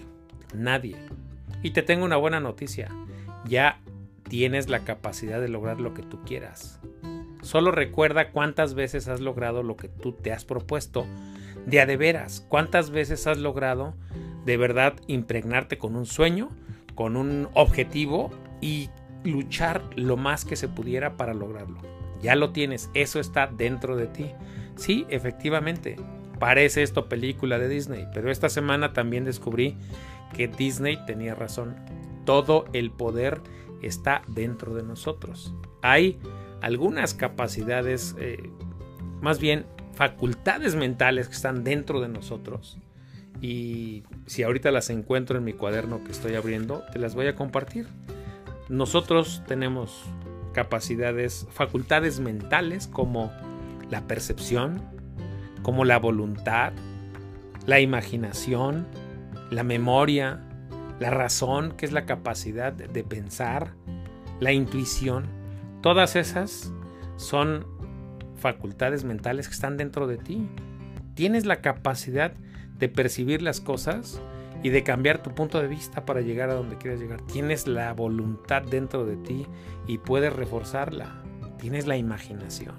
Nadie. 0.53 0.97
Y 1.63 1.71
te 1.71 1.81
tengo 1.81 2.05
una 2.05 2.17
buena 2.17 2.39
noticia. 2.39 2.89
Ya 3.45 3.79
tienes 4.27 4.69
la 4.69 4.81
capacidad 4.81 5.41
de 5.41 5.49
lograr 5.49 5.81
lo 5.81 5.95
que 5.95 6.03
tú 6.03 6.23
quieras. 6.23 6.79
Solo 7.41 7.71
recuerda 7.71 8.29
cuántas 8.29 8.75
veces 8.75 9.07
has 9.07 9.21
logrado 9.21 9.63
lo 9.63 9.75
que 9.75 9.88
tú 9.88 10.12
te 10.12 10.33
has 10.33 10.45
propuesto 10.45 11.07
de 11.65 11.82
a 11.82 11.86
de 11.86 11.98
veras. 11.98 12.45
¿Cuántas 12.48 12.91
veces 12.91 13.28
has 13.28 13.38
logrado 13.38 13.93
de 14.45 14.58
verdad 14.58 14.93
impregnarte 15.08 15.78
con 15.78 15.95
un 15.95 16.06
sueño, 16.06 16.50
con 16.95 17.15
un 17.15 17.50
objetivo 17.54 18.32
y 18.62 18.89
luchar 19.24 19.82
lo 19.95 20.17
más 20.17 20.45
que 20.45 20.56
se 20.56 20.67
pudiera 20.67 21.17
para 21.17 21.34
lograrlo? 21.34 21.80
Ya 22.22 22.36
lo 22.36 22.52
tienes, 22.52 22.89
eso 22.93 23.19
está 23.19 23.48
dentro 23.48 23.95
de 23.95 24.08
ti. 24.08 24.32
Sí, 24.76 25.06
efectivamente, 25.10 25.95
parece 26.39 26.84
esto 26.84 27.08
película 27.08 27.60
de 27.60 27.69
Disney, 27.69 28.08
pero 28.13 28.32
esta 28.32 28.50
semana 28.50 28.93
también 28.93 29.26
descubrí 29.26 29.78
que 30.34 30.48
Disney 30.48 30.98
tenía 31.06 31.36
razón. 31.36 31.76
Todo 32.26 32.65
el 32.74 32.91
poder 32.91 33.41
está 33.82 34.22
dentro 34.28 34.74
de 34.74 34.84
nosotros. 34.84 35.54
Hay 35.82 36.19
algunas 36.62 37.13
capacidades, 37.13 38.15
eh, 38.19 38.50
más 39.22 39.39
bien 39.39 39.65
facultades 39.99 40.77
mentales 40.77 41.27
que 41.27 41.33
están 41.33 41.65
dentro 41.65 41.99
de 41.99 42.07
nosotros. 42.07 42.77
Y 43.41 44.03
si 44.27 44.43
ahorita 44.43 44.71
las 44.71 44.89
encuentro 44.89 45.38
en 45.38 45.43
mi 45.43 45.51
cuaderno 45.51 46.05
que 46.05 46.13
estoy 46.13 46.35
abriendo, 46.35 46.83
te 46.93 46.99
las 46.99 47.15
voy 47.15 47.27
a 47.27 47.35
compartir. 47.35 47.85
Nosotros 48.69 49.43
tenemos 49.45 50.05
capacidades, 50.53 51.47
facultades 51.51 52.21
mentales 52.21 52.88
como 52.88 53.29
la 53.89 54.07
percepción, 54.07 54.81
como 55.63 55.83
la 55.83 55.99
voluntad, 55.99 56.71
la 57.65 57.81
imaginación, 57.81 58.88
la 59.51 59.65
memoria, 59.65 60.39
la 61.01 61.09
razón, 61.09 61.73
que 61.73 61.85
es 61.85 61.91
la 61.91 62.05
capacidad 62.05 62.71
de 62.71 63.03
pensar, 63.03 63.73
la 64.39 64.53
intuición. 64.53 65.25
Todas 65.81 66.15
esas 66.15 66.71
son 67.17 67.65
facultades 68.39 69.04
mentales 69.04 69.47
que 69.47 69.54
están 69.54 69.78
dentro 69.78 70.08
de 70.08 70.17
ti. 70.17 70.47
Tienes 71.13 71.45
la 71.45 71.62
capacidad 71.62 72.34
de 72.78 72.89
percibir 72.89 73.41
las 73.41 73.62
cosas 73.62 74.21
y 74.63 74.69
de 74.69 74.84
cambiar 74.84 75.21
tu 75.21 75.34
punto 75.34 75.62
de 75.62 75.67
vista 75.67 76.06
para 76.06 76.21
llegar 76.21 76.49
a 76.49 76.56
donde 76.56 76.78
quieres 76.78 76.99
llegar. 76.99 77.21
Tienes 77.21 77.67
la 77.67 77.93
voluntad 77.93 78.62
dentro 78.63 79.06
de 79.06 79.17
ti 79.17 79.45
y 79.88 79.97
puedes 79.97 80.34
reforzarla. 80.34 81.23
Tienes 81.58 81.88
la 81.88 81.97
imaginación. 81.97 82.75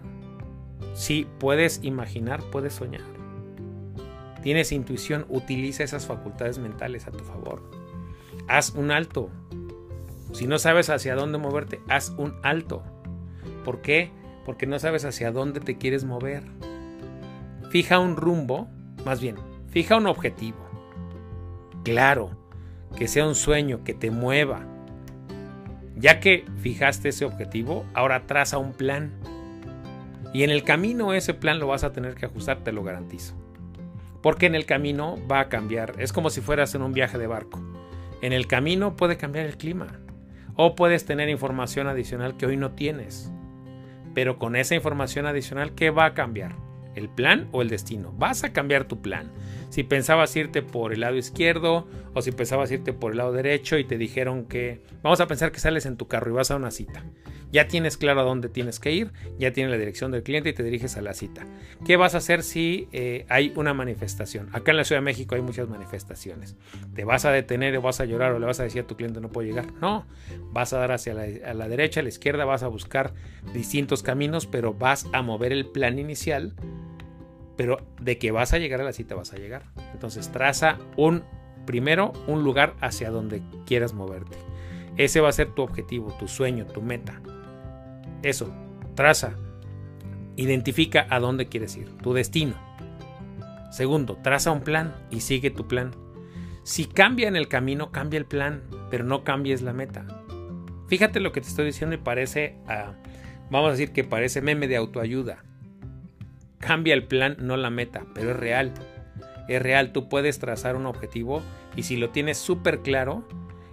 Si 0.95 1.27
puedes 1.39 1.81
imaginar, 1.83 2.43
puedes 2.51 2.75
soñar. 2.75 3.03
Tienes 4.43 4.73
intuición, 4.73 5.27
utiliza 5.29 5.85
esas 5.85 6.07
facultades 6.07 6.59
mentales 6.59 7.07
a 7.07 7.11
tu 7.11 7.25
favor. 7.25 7.63
Haz 8.49 8.71
un 8.71 8.91
alto. 8.91 9.31
Si 10.33 10.47
no 10.47 10.59
sabes 10.59 10.89
hacia 10.89 11.15
dónde 11.15 11.39
moverte, 11.39 11.81
haz 11.89 12.11
un 12.17 12.35
alto. 12.43 12.83
¿Por 13.65 13.83
qué? 13.83 14.11
Porque 14.45 14.67
no 14.67 14.79
sabes 14.79 15.05
hacia 15.05 15.33
dónde 15.33 15.61
te 15.61 15.77
quieres 15.77 16.05
mover. 16.05 16.43
Fija 17.71 17.99
un 17.99 18.17
rumbo, 18.17 18.69
más 19.05 19.21
bien, 19.21 19.37
fija 19.69 19.97
un 19.97 20.07
objetivo. 20.07 20.59
Claro, 21.85 22.31
que 22.97 23.09
sea 23.09 23.27
un 23.27 23.35
sueño, 23.35 23.85
que 23.85 23.95
te 23.95 24.11
mueva. 24.11 24.67
Ya 25.97 26.21
que 26.21 26.45
fijaste 26.59 27.11
ese 27.11 27.25
objetivo, 27.25 27.85
ahora 27.95 28.27
traza 28.27 28.59
un 28.59 28.73
plan. 28.73 29.13
Y 30.33 30.45
en 30.45 30.51
el 30.51 30.65
camino 30.65 31.13
ese 31.13 31.35
plan 31.35 31.59
lo 31.59 31.67
vas 31.67 31.85
a 31.85 31.93
tener 31.93 32.15
que 32.15 32.27
ajustar, 32.27 32.59
te 32.65 32.73
lo 32.73 32.83
garantizo. 32.83 33.35
Porque 34.23 34.47
en 34.47 34.55
el 34.55 34.67
camino 34.67 35.19
va 35.31 35.41
a 35.41 35.49
cambiar. 35.49 35.95
Es 35.99 36.13
como 36.13 36.31
si 36.31 36.41
fueras 36.41 36.75
en 36.75 36.83
un 36.83 36.93
viaje 36.93 37.19
de 37.19 37.27
barco. 37.27 37.61
En 38.23 38.33
el 38.33 38.47
camino 38.47 38.97
puede 38.97 39.17
cambiar 39.17 39.47
el 39.47 39.57
clima. 39.57 40.01
O 40.57 40.75
puedes 40.75 41.07
tener 41.07 41.29
información 41.29 41.87
adicional 41.87 42.37
que 42.37 42.47
hoy 42.47 42.57
no 42.57 42.73
tienes. 42.73 43.33
Pero 44.15 44.39
con 44.39 44.57
esa 44.57 44.75
información 44.75 45.27
adicional, 45.27 45.75
¿qué 45.75 45.91
va 45.91 46.07
a 46.07 46.15
cambiar? 46.15 46.57
¿El 46.95 47.09
plan 47.09 47.49
o 47.53 47.63
el 47.63 47.69
destino? 47.69 48.13
Vas 48.19 48.45
a 48.45 48.53
cambiar 48.53 48.85
tu 48.85 49.01
plan. 49.01 49.31
Si 49.69 49.85
pensabas 49.85 50.35
irte 50.35 50.63
por 50.63 50.93
el 50.93 51.01
lado 51.01 51.17
izquierdo 51.17 51.87
o 52.15 52.23
si 52.23 52.33
pensabas 52.33 52.71
irte 52.71 52.93
por 52.93 53.13
el 53.13 53.19
lado 53.19 53.33
derecho 53.33 53.79
y 53.79 53.85
te 53.85 53.99
dijeron 53.99 54.45
que 54.47 54.81
vamos 55.03 55.21
a 55.21 55.27
pensar 55.27 55.53
que 55.53 55.61
sales 55.61 55.87
en 55.87 55.97
tu 55.97 56.09
carro 56.09 56.31
y 56.31 56.35
vas 56.35 56.51
a 56.51 56.57
una 56.57 56.71
cita. 56.71 57.05
Ya 57.53 57.67
tienes 57.67 57.97
claro 57.97 58.21
a 58.21 58.25
dónde 58.25 58.49
tienes 58.49 58.79
que 58.79 58.93
ir, 58.93 59.13
ya 59.39 59.53
tienes 59.53 59.73
la 59.73 59.79
dirección 59.79 60.13
del 60.13 60.23
cliente 60.23 60.51
y 60.51 60.53
te 60.53 60.63
diriges 60.63 60.97
a 60.97 61.03
la 61.03 61.15
cita. 61.15 61.45
¿Qué 61.85 61.97
vas 61.97 62.15
a 62.15 62.19
hacer 62.19 62.45
si 62.45 62.89
eh, 62.93 63.27
hay 63.29 63.53
una 63.57 63.75
manifestación? 63.75 64.49
Acá 64.53 64.71
en 64.71 64.77
la 64.77 64.85
Ciudad 64.85 65.01
de 65.01 65.05
México 65.05 65.35
hay 65.35 65.43
muchas 65.43 65.69
manifestaciones. 65.69 66.57
¿Te 66.95 67.05
vas 67.05 67.25
a 67.25 67.33
detener 67.33 67.77
o 67.77 67.83
vas 67.83 68.01
a 68.01 68.05
llorar 68.05 68.33
o 68.33 68.39
le 68.39 68.47
vas 68.47 68.61
a 68.61 68.63
decir 68.63 68.83
a 68.83 68.87
tu 68.87 68.97
cliente 68.97 69.21
no 69.21 69.31
puedo 69.31 69.49
llegar? 69.49 69.73
No, 69.81 70.07
vas 70.53 70.73
a 70.73 70.79
dar 70.79 70.93
hacia 70.93 71.13
la, 71.13 71.55
la 71.55 71.69
derecha, 71.69 72.01
a 72.01 72.03
la 72.05 72.09
izquierda, 72.09 72.45
vas 72.45 72.63
a 72.63 72.69
buscar 72.69 73.15
distintos 73.53 74.05
caminos, 74.05 74.47
pero 74.47 74.73
vas 74.73 75.07
a 75.13 75.23
mover 75.23 75.53
el 75.53 75.67
plan 75.67 75.99
inicial. 75.99 76.55
Pero 77.57 77.85
de 78.01 78.17
que 78.17 78.31
vas 78.31 78.53
a 78.55 78.59
llegar 78.59 78.81
a 78.81 78.85
la 78.85 78.93
cita 78.93 79.17
vas 79.17 79.33
a 79.35 79.37
llegar. 79.37 79.65
Entonces 79.93 80.31
traza 80.31 80.79
un 80.97 81.25
primero 81.67 82.13
un 82.27 82.45
lugar 82.45 82.75
hacia 82.81 83.11
donde 83.11 83.43
quieras 83.67 83.93
moverte. 83.93 84.37
Ese 84.97 85.21
va 85.21 85.29
a 85.29 85.33
ser 85.33 85.53
tu 85.53 85.63
objetivo, 85.63 86.15
tu 86.19 86.29
sueño, 86.29 86.67
tu 86.67 86.83
meta. 86.83 87.21
Eso, 88.23 88.53
traza. 88.95 89.35
Identifica 90.37 91.07
a 91.11 91.21
dónde 91.21 91.47
quieres 91.47 91.77
ir, 91.77 91.91
tu 91.99 92.13
destino. 92.13 92.55
Segundo, 93.71 94.17
traza 94.17 94.51
un 94.51 94.63
plan 94.63 94.95
y 95.11 95.21
sigue 95.21 95.51
tu 95.51 95.69
plan. 95.69 95.93
Si 96.63 96.85
cambia 96.85 97.29
en 97.29 97.37
el 97.37 97.49
camino, 97.49 97.93
cambia 97.93 98.19
el 98.19 98.27
plan, 98.27 98.63
pero 98.91 99.05
no 99.05 99.25
cambies 99.25 99.63
la 99.63 99.73
meta. 99.73 100.05
Fíjate 100.89 101.21
lo 101.21 101.33
que 101.33 101.41
te 101.41 101.49
estoy 101.49 101.67
diciendo 101.67 101.95
y 101.95 101.99
parece, 101.99 102.57
vamos 103.49 103.69
a 103.69 103.73
decir 103.73 103.93
que 103.93 104.05
parece 104.05 104.43
meme 104.43 104.67
de 104.67 104.77
autoayuda. 104.77 105.45
Cambia 106.59 106.95
el 106.95 107.05
plan, 107.05 107.37
no 107.39 107.57
la 107.57 107.71
meta, 107.71 108.05
pero 108.13 108.33
es 108.33 108.37
real. 108.37 108.75
Es 109.51 109.61
real, 109.61 109.91
tú 109.91 110.09
puedes 110.09 110.39
trazar 110.39 110.77
un 110.77 110.87
objetivo 110.87 111.43
y 111.75 111.83
si 111.83 111.97
lo 111.97 112.11
tienes 112.11 112.39
súper 112.39 112.83
claro, 112.83 113.25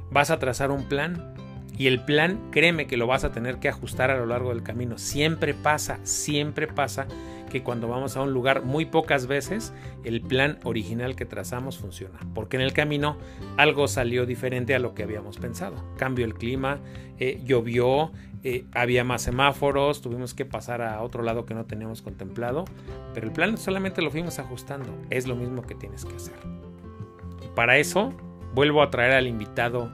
vas 0.10 0.32
a 0.32 0.40
trazar 0.40 0.72
un 0.72 0.86
plan 0.86 1.36
Y 1.78 1.86
el 1.86 2.04
plan, 2.04 2.50
créeme 2.50 2.88
que 2.88 2.98
lo 2.98 3.06
vas 3.06 3.24
a 3.24 3.32
tener 3.32 3.60
que 3.60 3.70
ajustar 3.70 4.10
a 4.10 4.18
lo 4.18 4.26
largo 4.26 4.50
del 4.50 4.64
camino. 4.64 4.98
Siempre 4.98 5.54
pasa, 5.54 6.00
siempre 6.02 6.66
pasa 6.66 7.06
que 7.52 7.62
cuando 7.62 7.88
vamos 7.88 8.18
a 8.18 8.24
un 8.24 8.34
lugar 8.34 8.64
muy 8.64 8.86
pocas 8.86 9.28
veces 9.28 9.74
el 10.04 10.22
plan 10.22 10.58
original 10.64 11.16
que 11.16 11.26
trazamos 11.26 11.78
funciona. 11.78 12.18
Porque 12.34 12.58
en 12.58 12.64
el 12.64 12.74
camino 12.74 13.18
algo 13.58 13.88
salió 13.88 14.26
diferente 14.26 14.74
a 14.74 14.80
lo 14.80 14.96
que 14.96 15.04
habíamos 15.04 15.38
pensado. 15.38 15.76
Cambió 15.98 16.26
el 16.26 16.34
clima, 16.34 16.80
eh, 17.20 17.40
llovió, 17.46 18.12
eh, 18.44 18.66
había 18.74 19.04
más 19.04 19.22
semáforos, 19.22 20.02
tuvimos 20.02 20.34
que 20.34 20.46
pasar 20.46 20.82
a 20.82 21.02
otro 21.02 21.24
lado 21.24 21.46
que 21.46 21.54
no 21.54 21.66
teníamos 21.66 22.02
contemplado. 22.02 22.66
Pero 23.14 23.28
el 23.28 23.34
plan 23.34 23.58
solamente 23.58 24.02
lo 24.02 24.12
fuimos 24.12 24.40
ajustando. 24.40 24.96
Es 25.10 25.28
lo 25.28 25.36
mismo 25.36 25.62
que 25.64 25.76
tienes 25.76 26.06
que 26.06 26.16
hacer. 26.16 26.36
Y 27.44 27.56
para 27.56 27.78
eso 27.78 28.14
vuelvo 28.54 28.82
a 28.82 28.90
traer 28.90 29.14
al 29.14 29.28
invitado, 29.28 29.92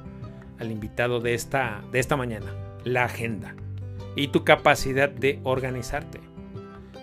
al 0.59 0.71
invitado 0.71 1.19
de 1.19 1.33
esta, 1.33 1.81
de 1.91 1.99
esta 1.99 2.15
mañana, 2.15 2.53
la 2.83 3.05
agenda 3.05 3.55
y 4.15 4.27
tu 4.27 4.43
capacidad 4.43 5.09
de 5.09 5.39
organizarte 5.43 6.19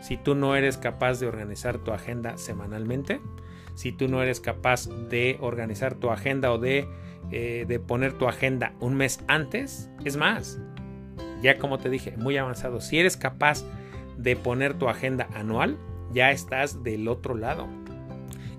si 0.01 0.17
tú 0.17 0.35
no 0.35 0.57
eres 0.57 0.77
capaz 0.77 1.21
de 1.21 1.27
organizar 1.27 1.79
tu 1.79 1.93
agenda 1.93 2.37
semanalmente, 2.37 3.21
si 3.75 3.93
tú 3.93 4.09
no 4.09 4.23
eres 4.23 4.41
capaz 4.41 4.89
de 4.89 5.39
organizar 5.41 5.95
tu 5.95 6.11
agenda 6.11 6.53
o 6.53 6.59
de, 6.59 6.89
eh, 7.31 7.65
de 7.69 7.79
poner 7.79 8.15
tu 8.15 8.27
agenda 8.27 8.75
un 8.81 8.95
mes 8.95 9.23
antes, 9.29 9.91
es 10.05 10.17
más, 10.17 10.59
ya 11.43 11.59
como 11.59 11.79
te 11.79 11.91
dije, 11.91 12.17
muy 12.17 12.37
avanzado, 12.37 12.81
si 12.81 12.99
eres 12.99 13.17
capaz 13.17 13.65
de 14.17 14.37
poner 14.37 14.75
tu 14.75 14.89
agenda 14.89 15.29
anual, 15.35 15.79
ya 16.13 16.31
estás 16.31 16.83
del 16.83 17.09
otro 17.09 17.35
lado. 17.35 17.67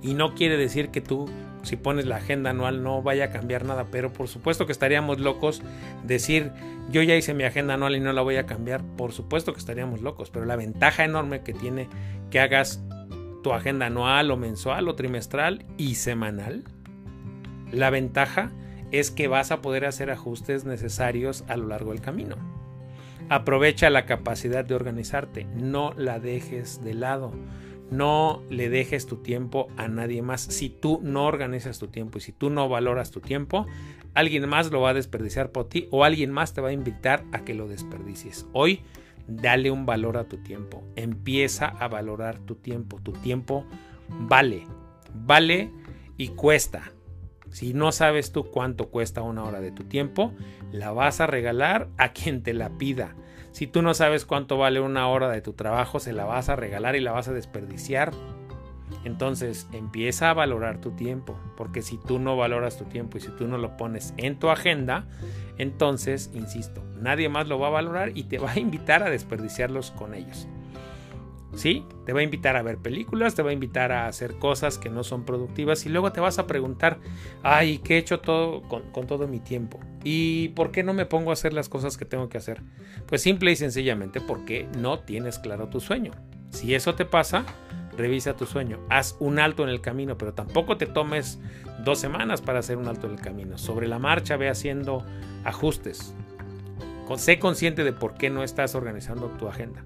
Y 0.02 0.14
no 0.14 0.34
quiere 0.34 0.58
decir 0.58 0.90
que 0.90 1.02
tú 1.02 1.30
si 1.64 1.76
pones 1.76 2.06
la 2.06 2.18
agenda 2.18 2.50
anual 2.50 2.84
no 2.84 3.02
vaya 3.02 3.26
a 3.26 3.32
cambiar 3.32 3.66
nada, 3.66 3.86
pero 3.92 4.12
por 4.12 4.28
supuesto 4.28 4.66
que 4.66 4.72
estaríamos 4.72 5.20
locos 5.20 5.62
decir 6.04 6.52
yo 6.90 7.04
ya 7.04 7.16
hice 7.16 7.34
mi 7.34 7.44
agenda 7.44 7.76
anual 7.76 7.96
y 7.96 8.00
no 8.00 8.14
la 8.14 8.22
voy 8.22 8.38
a 8.38 8.46
cambiar, 8.46 8.84
por 8.98 9.12
supuesto 9.12 9.54
que 9.54 9.60
estaríamos 9.60 10.02
locos, 10.02 10.30
pero 10.30 10.46
la 10.46 10.56
ventaja 10.56 11.06
enorme 11.06 11.42
que 11.42 11.54
tiene 11.54 11.88
que 12.30 12.40
hagas 12.40 12.84
tu 13.44 13.54
agenda 13.54 13.88
anual 13.88 14.32
o 14.32 14.38
mensual 14.38 14.88
o 14.88 14.96
trimestral 14.96 15.66
y 15.78 15.96
semanal, 15.96 16.64
la 17.72 17.90
ventaja 17.90 18.52
es 18.92 19.10
que 19.10 19.28
vas 19.28 19.52
a 19.52 19.62
poder 19.62 19.86
hacer 19.86 20.12
ajustes 20.12 20.66
necesarios 20.66 21.46
a 21.48 21.56
lo 21.56 21.68
largo 21.68 21.92
del 21.92 22.02
camino. 22.02 22.36
Aprovecha 23.32 23.90
la 23.90 24.06
capacidad 24.06 24.66
de 24.66 24.76
organizarte, 24.76 25.46
no 25.46 25.94
la 25.96 26.20
dejes 26.20 26.84
de 26.84 26.94
lado. 26.94 27.32
No 27.90 28.44
le 28.50 28.68
dejes 28.68 29.06
tu 29.06 29.24
tiempo 29.24 29.70
a 29.78 29.88
nadie 29.88 30.22
más. 30.22 30.42
Si 30.42 30.68
tú 30.68 31.00
no 31.02 31.24
organizas 31.28 31.80
tu 31.80 31.88
tiempo 31.88 32.18
y 32.18 32.22
si 32.22 32.34
tú 32.34 32.50
no 32.50 32.68
valoras 32.68 33.10
tu 33.10 33.22
tiempo, 33.22 33.68
alguien 34.16 34.50
más 34.50 34.70
lo 34.70 34.82
va 34.82 34.90
a 34.90 34.94
desperdiciar 34.94 35.54
por 35.54 35.70
ti 35.70 35.88
o 35.92 36.04
alguien 36.04 36.30
más 36.30 36.54
te 36.54 36.60
va 36.60 36.70
a 36.70 36.74
invitar 36.74 37.24
a 37.32 37.46
que 37.46 37.54
lo 37.54 37.70
desperdicies. 37.70 38.48
Hoy, 38.52 38.82
dale 39.30 39.72
un 39.72 39.86
valor 39.86 40.18
a 40.18 40.26
tu 40.26 40.44
tiempo. 40.44 40.84
Empieza 40.98 41.68
a 41.68 41.88
valorar 41.88 42.38
tu 42.40 42.56
tiempo. 42.56 43.00
Tu 43.02 43.14
tiempo 43.14 43.66
vale. 44.10 44.66
Vale 45.14 45.72
y 46.18 46.28
cuesta. 46.28 46.92
Si 47.52 47.74
no 47.74 47.92
sabes 47.92 48.32
tú 48.32 48.46
cuánto 48.46 48.90
cuesta 48.90 49.22
una 49.22 49.44
hora 49.44 49.60
de 49.60 49.72
tu 49.72 49.84
tiempo, 49.84 50.34
la 50.72 50.92
vas 50.92 51.20
a 51.22 51.28
regalar 51.28 51.90
a 51.98 52.14
quien 52.14 52.44
te 52.44 52.54
la 52.54 52.78
pida. 52.78 53.16
Si 53.52 53.68
tú 53.68 53.82
no 53.82 53.94
sabes 53.94 54.26
cuánto 54.26 54.58
vale 54.58 54.80
una 54.80 55.08
hora 55.10 55.30
de 55.30 55.42
tu 55.42 55.54
trabajo, 55.54 56.00
se 56.00 56.14
la 56.14 56.26
vas 56.26 56.48
a 56.48 56.56
regalar 56.56 56.96
y 56.96 57.02
la 57.02 57.12
vas 57.12 57.28
a 57.28 57.34
desperdiciar. 57.34 58.12
Entonces 59.04 59.68
empieza 59.74 60.30
a 60.30 60.34
valorar 60.34 60.80
tu 60.80 60.92
tiempo, 60.92 61.38
porque 61.58 61.82
si 61.82 61.98
tú 61.98 62.20
no 62.20 62.38
valoras 62.38 62.78
tu 62.78 62.86
tiempo 62.86 63.18
y 63.18 63.22
si 63.22 63.30
tú 63.30 63.48
no 63.48 63.58
lo 63.58 63.76
pones 63.76 64.14
en 64.18 64.40
tu 64.40 64.50
agenda, 64.50 65.08
entonces, 65.58 66.30
insisto, 66.34 66.84
nadie 66.96 67.28
más 67.28 67.48
lo 67.48 67.60
va 67.60 67.68
a 67.68 67.72
valorar 67.72 68.12
y 68.18 68.24
te 68.24 68.38
va 68.38 68.52
a 68.52 68.60
invitar 68.60 69.04
a 69.04 69.10
desperdiciarlos 69.10 69.92
con 69.92 70.14
ellos. 70.14 70.48
¿Sí? 71.54 71.86
Te 72.06 72.14
va 72.14 72.22
a 72.22 72.24
invitar 72.24 72.56
a 72.56 72.62
ver 72.62 72.78
películas, 72.78 73.36
te 73.36 73.42
va 73.42 73.50
a 73.50 73.54
invitar 73.54 73.92
a 73.92 74.08
hacer 74.08 74.36
cosas 74.36 74.78
que 74.78 74.90
no 74.90 75.04
son 75.04 75.26
productivas 75.26 75.86
y 75.86 75.90
luego 75.90 76.12
te 76.12 76.22
vas 76.22 76.40
a 76.40 76.48
preguntar, 76.48 77.00
ay, 77.44 77.80
¿qué 77.80 77.96
he 77.96 77.98
hecho 77.98 78.20
todo 78.22 78.62
con, 78.64 78.84
con, 78.92 79.06
todo 79.06 79.28
mi 79.28 79.40
tiempo? 79.40 79.80
¿Y 80.04 80.50
por 80.50 80.72
qué 80.72 80.84
no 80.84 80.94
me 80.94 81.06
pongo 81.06 81.32
a 81.32 81.34
hacer 81.34 81.54
las 81.54 81.68
cosas 81.68 81.98
que 81.98 82.06
tengo 82.06 82.30
que 82.30 82.38
hacer? 82.38 82.62
Pues 83.06 83.22
simple 83.22 83.52
y 83.52 83.56
sencillamente 83.58 84.22
porque 84.22 84.68
no 84.78 85.00
tienes 85.00 85.40
claro 85.40 85.68
tu 85.68 85.82
sueño. 85.82 86.12
Si 86.52 86.74
eso 86.74 86.96
te 86.96 87.06
pasa, 87.06 87.46
revisa 87.98 88.36
tu 88.36 88.46
sueño, 88.46 88.80
haz 88.90 89.18
un 89.20 89.40
alto 89.40 89.64
en 89.64 89.70
el 89.70 89.82
camino, 89.82 90.18
pero 90.18 90.34
tampoco 90.34 90.78
te 90.78 90.86
tomes 90.86 91.40
dos 91.84 92.00
semanas 92.00 92.42
para 92.42 92.60
hacer 92.60 92.78
un 92.78 92.88
alto 92.88 93.08
en 93.08 93.14
el 93.14 93.22
camino. 93.22 93.58
Sobre 93.58 93.88
la 93.88 94.00
marcha 94.00 94.38
ve 94.38 94.50
haciendo 94.50 95.06
ajustes. 95.44 96.16
Sé 97.18 97.40
consciente 97.40 97.84
de 97.84 97.92
por 97.92 98.14
qué 98.14 98.30
no 98.30 98.42
estás 98.42 98.74
organizando 98.74 99.28
tu 99.32 99.50
agenda 99.50 99.84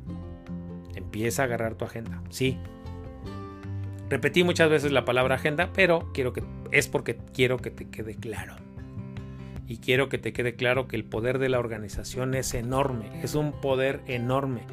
empieza 1.15 1.43
a 1.43 1.45
agarrar 1.45 1.75
tu 1.75 1.85
agenda. 1.85 2.21
Sí. 2.29 2.57
Repetí 4.09 4.43
muchas 4.43 4.69
veces 4.69 4.91
la 4.91 5.05
palabra 5.05 5.35
agenda, 5.35 5.69
pero 5.73 6.11
quiero 6.13 6.33
que 6.33 6.43
es 6.71 6.89
porque 6.89 7.17
quiero 7.33 7.57
que 7.57 7.71
te 7.71 7.89
quede 7.89 8.15
claro. 8.15 8.57
Y 9.65 9.77
quiero 9.77 10.09
que 10.09 10.17
te 10.17 10.33
quede 10.33 10.55
claro 10.55 10.89
que 10.89 10.97
el 10.97 11.05
poder 11.05 11.39
de 11.39 11.47
la 11.47 11.57
organización 11.57 12.35
es 12.35 12.53
enorme, 12.53 13.09
es 13.23 13.33
un 13.33 13.53
poder 13.53 14.01
enorme. 14.07 14.63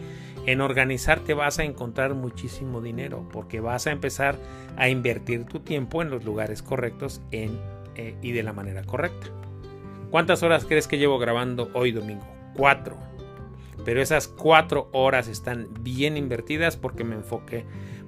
En 0.44 0.60
organizarte 0.60 1.32
vas 1.32 1.60
a 1.60 1.64
encontrar 1.64 2.14
muchísimo 2.14 2.80
dinero 2.80 3.28
porque 3.32 3.60
vas 3.60 3.86
a 3.86 3.92
empezar 3.92 4.36
a 4.76 4.88
invertir 4.88 5.44
tu 5.44 5.60
tiempo 5.60 6.02
en 6.02 6.10
los 6.10 6.24
lugares 6.24 6.60
correctos 6.60 7.22
en, 7.30 7.56
eh, 7.94 8.16
y 8.20 8.32
de 8.32 8.42
la 8.42 8.52
manera 8.52 8.82
correcta. 8.82 9.28
¿Cuántas 10.10 10.42
horas 10.42 10.64
crees 10.64 10.88
que 10.88 10.98
llevo 10.98 11.20
grabando 11.20 11.70
hoy 11.72 11.92
domingo? 11.92 12.26
Cuatro 12.56 13.11
pero 13.84 14.00
esas 14.00 14.28
cuatro 14.28 14.88
horas 14.92 15.28
están 15.28 15.68
bien 15.80 16.16
invertidas 16.16 16.76
porque 16.76 17.04
me 17.04 17.16
enfoqué, 17.16 17.64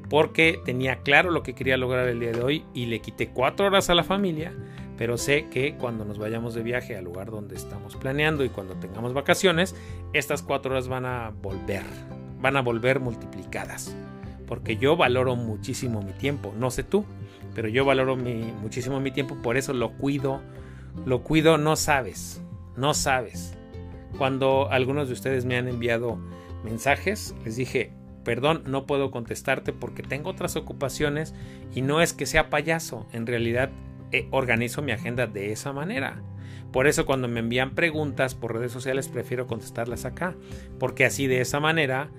porque 0.09 0.61
tenía 0.65 1.03
claro 1.03 1.31
lo 1.31 1.43
que 1.43 1.55
quería 1.55 1.77
lograr 1.77 2.09
el 2.09 2.21
día 2.21 2.33
de 2.33 2.43
hoy 2.43 2.65
y 2.75 2.87
le 2.87 3.01
quité 3.01 3.31
cuatro 3.31 3.67
horas 3.67 3.91
a 3.91 3.95
la 3.95 4.05
familia, 4.05 4.53
pero 4.97 5.19
sé 5.19 5.49
que 5.49 5.77
cuando 5.77 6.05
nos 6.05 6.19
vayamos 6.19 6.55
de 6.55 6.63
viaje 6.63 6.97
al 6.97 7.05
lugar 7.05 7.31
donde 7.31 7.57
estamos 7.57 7.97
planeando 7.97 8.45
y 8.45 8.49
cuando 8.49 8.75
tengamos 8.75 9.13
vacaciones, 9.13 9.75
estas 10.13 10.43
cuatro 10.43 10.73
horas 10.73 10.89
van 10.89 11.07
a 11.07 11.31
volver, 11.31 11.83
van 12.41 12.57
a 12.57 12.63
volver 12.63 13.01
multiplicadas, 13.01 13.97
porque 14.47 14.77
yo 14.77 14.97
valoro 14.97 15.37
muchísimo 15.37 16.03
mi 16.03 16.13
tiempo, 16.13 16.53
no 16.57 16.71
sé 16.71 16.85
tú, 16.85 17.05
pero 17.55 17.69
yo 17.69 17.85
valoro 17.85 18.17
muchísimo 18.17 19.01
mi 19.01 19.11
tiempo, 19.11 19.37
por 19.43 19.57
eso 19.57 19.73
lo 19.73 19.93
cuido, 19.93 20.41
lo 21.07 21.23
cuido, 21.23 21.59
no 21.59 21.77
sabes, 21.77 22.41
no 22.77 22.95
sabes. 22.95 23.54
Cuando 24.19 24.71
algunos 24.71 25.09
de 25.09 25.15
ustedes 25.15 25.45
me 25.45 25.57
han 25.57 25.69
enviado 25.69 26.19
mensajes, 26.65 27.35
les 27.45 27.57
dije, 27.57 27.93
perdón, 28.25 28.63
no 28.67 28.87
puedo 28.87 29.11
contestarte 29.11 29.73
porque 29.73 30.03
tengo 30.03 30.31
otras 30.31 30.57
ocupaciones 30.57 31.35
y 31.75 31.83
no 31.83 32.01
es 32.01 32.13
que 32.13 32.27
sea 32.27 32.51
payaso, 32.51 33.07
en 33.13 33.27
realidad 33.27 33.71
eh, 34.13 34.29
organizo 34.31 34.83
mi 34.83 34.93
agenda 34.93 35.27
de 35.27 35.53
esa 35.53 35.73
manera. 35.73 36.23
Por 36.73 36.87
eso 36.89 37.07
cuando 37.07 37.29
me 37.29 37.41
envían 37.41 37.75
preguntas 37.75 38.35
por 38.35 38.55
redes 38.55 38.73
sociales 38.73 39.09
prefiero 39.09 39.47
contestarlas 39.47 40.05
acá, 40.05 40.35
porque 40.81 41.05
así 41.05 41.27
de 41.27 41.41
esa 41.41 41.61
manera 41.61 42.11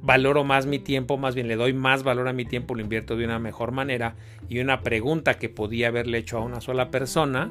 valoro 0.00 0.44
más 0.44 0.66
mi 0.66 0.78
tiempo, 0.78 1.16
más 1.16 1.34
bien 1.34 1.48
le 1.48 1.56
doy 1.56 1.72
más 1.72 2.02
valor 2.02 2.28
a 2.28 2.32
mi 2.32 2.44
tiempo, 2.44 2.74
lo 2.74 2.82
invierto 2.82 3.16
de 3.16 3.24
una 3.24 3.38
mejor 3.38 3.72
manera 3.72 4.16
y 4.48 4.58
una 4.58 4.82
pregunta 4.82 5.38
que 5.38 5.48
podía 5.48 5.88
haberle 5.88 6.18
hecho 6.18 6.38
a 6.38 6.42
una 6.42 6.60
sola 6.60 6.90
persona, 6.90 7.50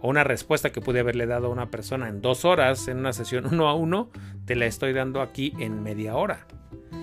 o 0.00 0.08
una 0.08 0.24
respuesta 0.24 0.70
que 0.70 0.80
pude 0.80 1.00
haberle 1.00 1.26
dado 1.26 1.48
a 1.48 1.50
una 1.50 1.70
persona 1.70 2.08
en 2.08 2.20
dos 2.20 2.44
horas 2.44 2.88
en 2.88 2.98
una 2.98 3.12
sesión 3.12 3.46
uno 3.52 3.68
a 3.68 3.74
uno, 3.74 4.10
te 4.44 4.56
la 4.56 4.66
estoy 4.66 4.92
dando 4.92 5.20
aquí 5.20 5.52
en 5.58 5.82
media 5.82 6.16
hora. 6.16 6.46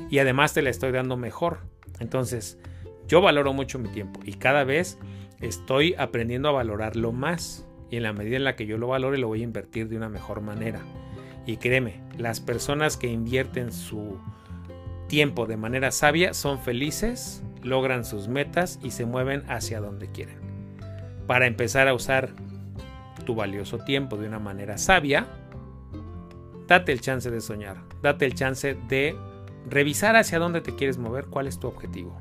Y 0.10 0.20
además 0.20 0.54
te 0.54 0.62
la 0.62 0.70
estoy 0.70 0.92
dando 0.92 1.18
mejor. 1.18 1.60
Entonces, 2.00 2.60
yo 3.08 3.22
valoro 3.22 3.54
mucho 3.54 3.80
mi 3.80 3.90
tiempo 3.90 4.20
y 4.24 4.34
cada 4.34 4.64
vez 4.64 4.98
estoy 5.42 5.96
aprendiendo 5.98 6.50
a 6.50 6.54
valorarlo 6.54 7.12
más. 7.12 7.68
Y 7.90 7.98
en 7.98 8.04
la 8.04 8.14
medida 8.14 8.38
en 8.38 8.44
la 8.44 8.56
que 8.56 8.66
yo 8.66 8.78
lo 8.78 8.88
valore, 8.88 9.18
lo 9.18 9.28
voy 9.28 9.42
a 9.42 9.46
invertir 9.46 9.90
de 9.90 9.98
una 9.98 10.10
mejor 10.10 10.42
manera. 10.42 10.82
Y 11.46 11.58
créeme, 11.58 12.02
las 12.18 12.40
personas 12.40 12.98
que 12.98 13.08
invierten 13.08 13.72
su 13.72 14.20
tiempo 15.08 15.46
de 15.46 15.58
manera 15.58 15.92
sabia 15.92 16.34
son 16.34 16.60
felices, 16.60 17.44
logran 17.62 18.06
sus 18.06 18.28
metas 18.28 18.80
y 18.82 18.92
se 18.92 19.06
mueven 19.06 19.44
hacia 19.48 19.80
donde 19.80 20.12
quieren. 20.12 20.40
Para 21.28 21.46
empezar 21.46 21.88
a 21.88 21.94
usar 21.94 22.34
tu 23.26 23.36
valioso 23.36 23.80
tiempo 23.80 24.18
de 24.18 24.28
una 24.28 24.40
manera 24.40 24.78
sabia, 24.78 25.28
date 26.68 26.92
el 26.92 27.02
chance 27.02 27.30
de 27.30 27.42
soñar, 27.42 27.78
date 28.02 28.26
el 28.26 28.36
chance 28.36 28.78
de 28.88 29.16
revisar 29.70 30.16
hacia 30.16 30.40
dónde 30.40 30.62
te 30.62 30.76
quieres 30.76 30.98
mover, 30.98 31.26
cuál 31.26 31.48
es 31.48 31.60
tu 31.60 31.68
objetivo. 31.68 32.20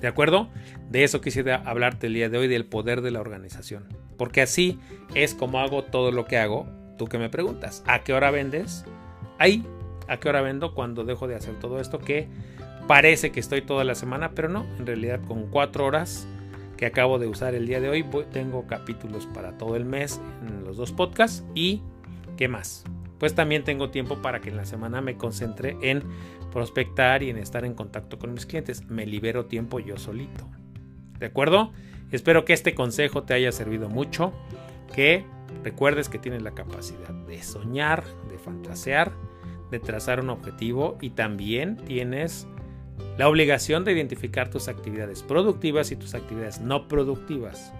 ¿De 0.00 0.06
acuerdo? 0.06 0.48
De 0.90 1.04
eso 1.04 1.20
quisiera 1.20 1.56
hablarte 1.56 2.06
el 2.06 2.14
día 2.14 2.28
de 2.28 2.38
hoy, 2.38 2.48
del 2.48 2.66
poder 2.66 3.00
de 3.00 3.10
la 3.10 3.20
organización. 3.20 3.86
Porque 4.16 4.42
así 4.42 4.78
es 5.14 5.34
como 5.34 5.58
hago 5.58 5.84
todo 5.84 6.12
lo 6.12 6.24
que 6.26 6.38
hago. 6.38 6.68
Tú 6.98 7.06
que 7.06 7.18
me 7.18 7.28
preguntas, 7.28 7.82
¿a 7.86 8.00
qué 8.00 8.12
hora 8.12 8.30
vendes? 8.30 8.84
Ahí, 9.38 9.64
¿a 10.08 10.18
qué 10.18 10.28
hora 10.28 10.40
vendo 10.40 10.74
cuando 10.74 11.04
dejo 11.04 11.28
de 11.28 11.36
hacer 11.36 11.58
todo 11.58 11.80
esto? 11.80 11.98
Que 11.98 12.28
parece 12.86 13.30
que 13.30 13.40
estoy 13.40 13.62
toda 13.62 13.84
la 13.84 13.94
semana, 13.94 14.32
pero 14.34 14.48
no, 14.48 14.66
en 14.78 14.86
realidad 14.86 15.20
con 15.26 15.48
cuatro 15.48 15.84
horas 15.84 16.26
que 16.78 16.86
acabo 16.86 17.18
de 17.18 17.26
usar 17.26 17.54
el 17.54 17.66
día 17.66 17.80
de 17.80 17.90
hoy. 17.90 18.06
Tengo 18.32 18.66
capítulos 18.66 19.26
para 19.26 19.58
todo 19.58 19.76
el 19.76 19.84
mes 19.84 20.20
en 20.46 20.64
los 20.64 20.78
dos 20.78 20.92
podcasts 20.92 21.44
y 21.54 21.82
¿qué 22.38 22.48
más? 22.48 22.84
Pues 23.18 23.34
también 23.34 23.64
tengo 23.64 23.90
tiempo 23.90 24.22
para 24.22 24.40
que 24.40 24.48
en 24.48 24.56
la 24.56 24.64
semana 24.64 25.00
me 25.00 25.16
concentre 25.16 25.76
en 25.82 26.04
prospectar 26.52 27.24
y 27.24 27.30
en 27.30 27.36
estar 27.36 27.64
en 27.64 27.74
contacto 27.74 28.18
con 28.18 28.32
mis 28.32 28.46
clientes. 28.46 28.86
Me 28.86 29.06
libero 29.06 29.46
tiempo 29.46 29.80
yo 29.80 29.98
solito. 29.98 30.48
¿De 31.18 31.26
acuerdo? 31.26 31.72
Espero 32.12 32.44
que 32.44 32.52
este 32.52 32.76
consejo 32.76 33.24
te 33.24 33.34
haya 33.34 33.50
servido 33.50 33.88
mucho, 33.88 34.32
que 34.94 35.26
recuerdes 35.64 36.08
que 36.08 36.20
tienes 36.20 36.42
la 36.42 36.52
capacidad 36.52 37.12
de 37.12 37.42
soñar, 37.42 38.04
de 38.30 38.38
fantasear, 38.38 39.12
de 39.72 39.80
trazar 39.80 40.20
un 40.20 40.30
objetivo 40.30 40.96
y 41.00 41.10
también 41.10 41.76
tienes 41.76 42.46
la 43.16 43.28
obligación 43.28 43.84
de 43.84 43.92
identificar 43.92 44.48
tus 44.48 44.68
actividades 44.68 45.22
productivas 45.22 45.90
y 45.90 45.96
tus 45.96 46.14
actividades 46.14 46.60
no 46.60 46.88
productivas. 46.88 47.72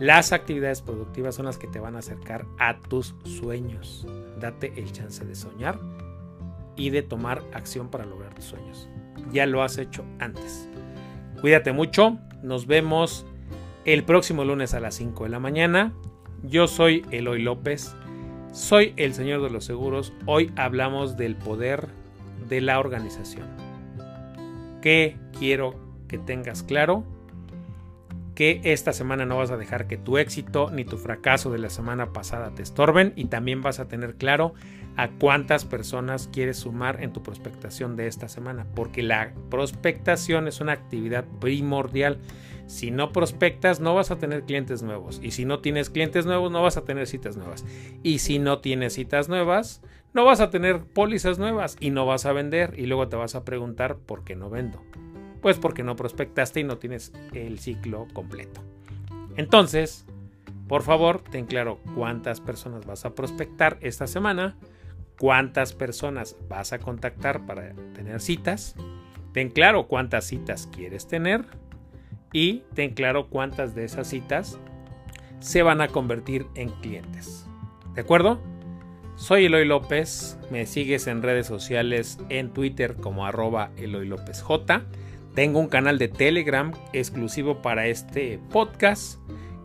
Las 0.00 0.32
actividades 0.32 0.82
productivas 0.82 1.36
son 1.36 1.46
las 1.46 1.58
que 1.58 1.68
te 1.68 1.78
van 1.78 1.94
a 1.94 2.00
acercar 2.00 2.44
a 2.58 2.78
tus 2.80 3.14
sueños. 3.24 4.06
Date 4.40 4.72
el 4.76 4.92
chance 4.92 5.24
de 5.24 5.36
soñar 5.36 5.78
y 6.76 6.90
de 6.90 7.02
tomar 7.02 7.42
acción 7.52 7.88
para 7.88 8.04
lograr 8.04 8.34
tus 8.34 8.46
sueños. 8.46 8.88
Ya 9.32 9.46
lo 9.46 9.62
has 9.62 9.78
hecho 9.78 10.04
antes. 10.18 10.68
Cuídate 11.40 11.72
mucho. 11.72 12.18
Nos 12.42 12.66
vemos 12.66 13.24
el 13.84 14.02
próximo 14.02 14.44
lunes 14.44 14.74
a 14.74 14.80
las 14.80 14.96
5 14.96 15.24
de 15.24 15.30
la 15.30 15.38
mañana. 15.38 15.92
Yo 16.42 16.66
soy 16.66 17.06
Eloy 17.10 17.40
López. 17.42 17.94
Soy 18.52 18.92
el 18.96 19.14
señor 19.14 19.42
de 19.42 19.50
los 19.50 19.64
seguros. 19.64 20.12
Hoy 20.26 20.52
hablamos 20.56 21.16
del 21.16 21.36
poder 21.36 21.88
de 22.48 22.60
la 22.60 22.78
organización. 22.78 23.63
¿Qué 24.84 25.16
quiero 25.38 25.74
que 26.08 26.18
tengas 26.18 26.62
claro? 26.62 27.04
Que 28.34 28.60
esta 28.64 28.92
semana 28.92 29.24
no 29.24 29.38
vas 29.38 29.50
a 29.50 29.56
dejar 29.56 29.86
que 29.86 29.96
tu 29.96 30.18
éxito 30.18 30.70
ni 30.70 30.84
tu 30.84 30.98
fracaso 30.98 31.50
de 31.50 31.56
la 31.56 31.70
semana 31.70 32.12
pasada 32.12 32.50
te 32.54 32.62
estorben 32.62 33.14
y 33.16 33.24
también 33.24 33.62
vas 33.62 33.80
a 33.80 33.88
tener 33.88 34.16
claro 34.16 34.52
a 34.96 35.08
cuántas 35.08 35.64
personas 35.64 36.28
quieres 36.30 36.58
sumar 36.58 37.02
en 37.02 37.14
tu 37.14 37.22
prospectación 37.22 37.96
de 37.96 38.08
esta 38.08 38.28
semana, 38.28 38.66
porque 38.74 39.02
la 39.02 39.32
prospectación 39.48 40.48
es 40.48 40.60
una 40.60 40.72
actividad 40.72 41.24
primordial. 41.40 42.18
Si 42.66 42.90
no 42.90 43.10
prospectas, 43.10 43.80
no 43.80 43.94
vas 43.94 44.10
a 44.10 44.18
tener 44.18 44.42
clientes 44.42 44.82
nuevos. 44.82 45.18
Y 45.22 45.30
si 45.30 45.46
no 45.46 45.60
tienes 45.60 45.88
clientes 45.88 46.26
nuevos, 46.26 46.52
no 46.52 46.62
vas 46.62 46.76
a 46.76 46.84
tener 46.84 47.06
citas 47.06 47.38
nuevas. 47.38 47.64
Y 48.02 48.18
si 48.18 48.38
no 48.38 48.58
tienes 48.58 48.92
citas 48.92 49.30
nuevas, 49.30 49.80
no 50.14 50.24
vas 50.24 50.40
a 50.40 50.50
tener 50.50 50.84
pólizas 50.84 51.38
nuevas 51.38 51.76
y 51.80 51.90
no 51.90 52.06
vas 52.06 52.24
a 52.24 52.32
vender 52.32 52.74
y 52.78 52.86
luego 52.86 53.08
te 53.08 53.16
vas 53.16 53.34
a 53.34 53.44
preguntar 53.44 53.96
por 53.98 54.24
qué 54.24 54.36
no 54.36 54.48
vendo. 54.48 54.80
Pues 55.42 55.58
porque 55.58 55.82
no 55.82 55.96
prospectaste 55.96 56.60
y 56.60 56.64
no 56.64 56.78
tienes 56.78 57.12
el 57.32 57.58
ciclo 57.58 58.06
completo. 58.14 58.62
Entonces, 59.36 60.06
por 60.68 60.82
favor, 60.82 61.20
ten 61.20 61.44
claro 61.44 61.80
cuántas 61.96 62.40
personas 62.40 62.86
vas 62.86 63.04
a 63.04 63.14
prospectar 63.14 63.76
esta 63.80 64.06
semana, 64.06 64.56
cuántas 65.18 65.74
personas 65.74 66.36
vas 66.48 66.72
a 66.72 66.78
contactar 66.78 67.44
para 67.44 67.74
tener 67.92 68.20
citas, 68.20 68.76
ten 69.32 69.50
claro 69.50 69.88
cuántas 69.88 70.24
citas 70.24 70.68
quieres 70.72 71.08
tener 71.08 71.44
y 72.32 72.62
ten 72.74 72.94
claro 72.94 73.28
cuántas 73.28 73.74
de 73.74 73.84
esas 73.84 74.06
citas 74.06 74.58
se 75.40 75.62
van 75.62 75.80
a 75.80 75.88
convertir 75.88 76.46
en 76.54 76.70
clientes. 76.70 77.46
¿De 77.94 78.00
acuerdo? 78.00 78.53
Soy 79.16 79.46
Eloy 79.46 79.64
López, 79.64 80.36
me 80.50 80.66
sigues 80.66 81.06
en 81.06 81.22
redes 81.22 81.46
sociales 81.46 82.18
en 82.30 82.50
Twitter 82.50 82.96
como 82.96 83.24
arroba 83.24 83.70
Eloy 83.76 84.08
López 84.08 84.42
J. 84.42 84.82
Tengo 85.34 85.60
un 85.60 85.68
canal 85.68 85.98
de 85.98 86.08
Telegram 86.08 86.72
exclusivo 86.92 87.62
para 87.62 87.86
este 87.86 88.40
podcast 88.50 89.20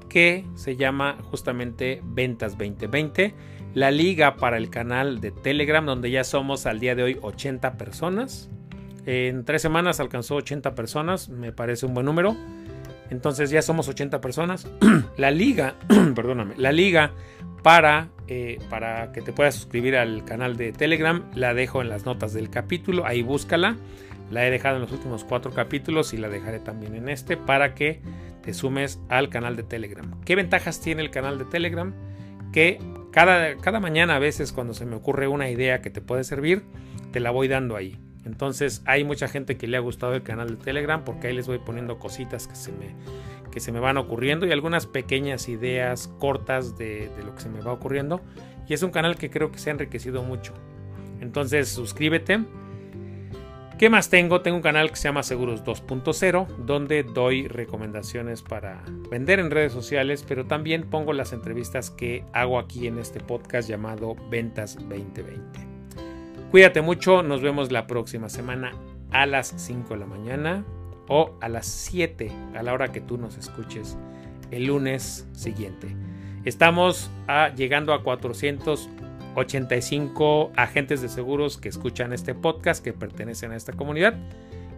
que 0.07 0.45
se 0.55 0.75
llama 0.75 1.17
justamente 1.31 1.99
Ventas 2.03 2.57
2020. 2.59 3.33
La 3.73 3.89
liga 3.89 4.35
para 4.35 4.57
el 4.57 4.69
canal 4.69 5.19
de 5.19 5.31
Telegram 5.31 5.83
donde 5.83 6.11
ya 6.11 6.23
somos 6.23 6.67
al 6.67 6.79
día 6.79 6.93
de 6.93 7.03
hoy 7.03 7.17
80 7.19 7.75
personas. 7.75 8.51
En 9.07 9.45
tres 9.45 9.63
semanas 9.63 9.99
alcanzó 9.99 10.35
80 10.35 10.75
personas, 10.75 11.27
me 11.27 11.51
parece 11.51 11.87
un 11.87 11.95
buen 11.95 12.05
número. 12.05 12.35
Entonces 13.09 13.49
ya 13.49 13.61
somos 13.61 13.87
80 13.87 14.21
personas. 14.21 14.67
la 15.17 15.31
liga, 15.31 15.75
perdóname, 16.15 16.55
la 16.57 16.71
liga 16.71 17.11
para, 17.63 18.09
eh, 18.27 18.59
para 18.69 19.11
que 19.11 19.21
te 19.21 19.33
puedas 19.33 19.55
suscribir 19.55 19.95
al 19.97 20.23
canal 20.25 20.57
de 20.57 20.71
Telegram 20.71 21.23
la 21.35 21.53
dejo 21.53 21.81
en 21.81 21.89
las 21.89 22.05
notas 22.05 22.33
del 22.33 22.49
capítulo. 22.49 23.05
Ahí 23.05 23.21
búscala. 23.21 23.75
La 24.31 24.45
he 24.45 24.51
dejado 24.51 24.75
en 24.75 24.83
los 24.83 24.91
últimos 24.91 25.23
cuatro 25.23 25.51
capítulos 25.51 26.13
y 26.13 26.17
la 26.17 26.29
dejaré 26.29 26.59
también 26.59 26.93
en 26.93 27.09
este 27.09 27.35
para 27.35 27.73
que 27.73 27.99
te 28.43 28.53
sumes 28.53 28.99
al 29.09 29.29
canal 29.29 29.55
de 29.55 29.63
Telegram. 29.63 30.21
¿Qué 30.23 30.35
ventajas 30.35 30.79
tiene 30.81 31.01
el 31.01 31.09
canal 31.09 31.39
de 31.39 31.45
Telegram? 31.45 31.93
Que 32.53 32.79
cada, 33.11 33.57
cada 33.57 33.79
mañana 33.79 34.15
a 34.15 34.19
veces 34.19 34.53
cuando 34.53 34.75
se 34.75 34.85
me 34.85 34.95
ocurre 34.95 35.27
una 35.27 35.49
idea 35.49 35.81
que 35.81 35.89
te 35.89 35.99
puede 35.99 36.23
servir, 36.23 36.63
te 37.11 37.19
la 37.19 37.31
voy 37.31 37.47
dando 37.47 37.75
ahí. 37.75 37.97
Entonces 38.25 38.81
hay 38.85 39.03
mucha 39.03 39.27
gente 39.27 39.57
que 39.57 39.67
le 39.67 39.77
ha 39.77 39.79
gustado 39.79 40.13
el 40.13 40.23
canal 40.23 40.49
de 40.49 40.55
Telegram 40.63 41.03
porque 41.03 41.27
ahí 41.27 41.35
les 41.35 41.47
voy 41.47 41.59
poniendo 41.59 41.99
cositas 41.99 42.47
que 42.47 42.55
se 42.55 42.71
me, 42.71 42.95
que 43.51 43.59
se 43.59 43.71
me 43.71 43.79
van 43.79 43.97
ocurriendo 43.97 44.45
y 44.45 44.51
algunas 44.51 44.85
pequeñas 44.85 45.47
ideas 45.49 46.07
cortas 46.19 46.77
de, 46.77 47.09
de 47.15 47.23
lo 47.23 47.35
que 47.35 47.41
se 47.41 47.49
me 47.49 47.61
va 47.61 47.71
ocurriendo. 47.71 48.21
Y 48.67 48.73
es 48.73 48.83
un 48.83 48.91
canal 48.91 49.17
que 49.17 49.29
creo 49.29 49.51
que 49.51 49.59
se 49.59 49.69
ha 49.69 49.73
enriquecido 49.73 50.23
mucho. 50.23 50.53
Entonces 51.21 51.69
suscríbete. 51.69 52.39
¿Qué 53.79 53.89
más 53.89 54.09
tengo? 54.09 54.41
Tengo 54.41 54.57
un 54.57 54.61
canal 54.61 54.89
que 54.89 54.97
se 54.97 55.03
llama 55.03 55.23
Seguros 55.23 55.63
2.0, 55.63 56.47
donde 56.65 57.03
doy 57.03 57.47
recomendaciones 57.47 58.41
para 58.41 58.83
vender 59.09 59.39
en 59.39 59.51
redes 59.51 59.71
sociales, 59.71 60.25
pero 60.27 60.45
también 60.45 60.89
pongo 60.89 61.13
las 61.13 61.31
entrevistas 61.31 61.89
que 61.89 62.25
hago 62.33 62.59
aquí 62.59 62.87
en 62.87 62.99
este 62.99 63.21
podcast 63.21 63.69
llamado 63.69 64.17
Ventas 64.29 64.75
2020. 64.75 65.68
Cuídate 66.51 66.81
mucho, 66.81 67.21
nos 67.21 67.41
vemos 67.43 67.71
la 67.71 67.85
próxima 67.85 68.27
semana 68.27 68.71
a 69.11 69.27
las 69.27 69.53
5 69.55 69.93
de 69.93 69.99
la 69.99 70.07
mañana 70.07 70.65
o 71.07 71.37
a 71.41 71.49
las 71.49 71.67
7 71.67 72.31
a 72.55 72.63
la 72.63 72.73
hora 72.73 72.91
que 72.91 73.01
tú 73.01 73.19
nos 73.19 73.37
escuches 73.37 73.99
el 74.49 74.65
lunes 74.65 75.27
siguiente. 75.31 75.95
Estamos 76.45 77.11
ah, 77.27 77.51
llegando 77.55 77.93
a 77.93 78.01
485 78.01 80.51
agentes 80.55 81.03
de 81.03 81.09
seguros 81.09 81.59
que 81.59 81.69
escuchan 81.69 82.13
este 82.13 82.33
podcast, 82.33 82.83
que 82.83 82.93
pertenecen 82.93 83.51
a 83.51 83.55
esta 83.55 83.73
comunidad. 83.73 84.15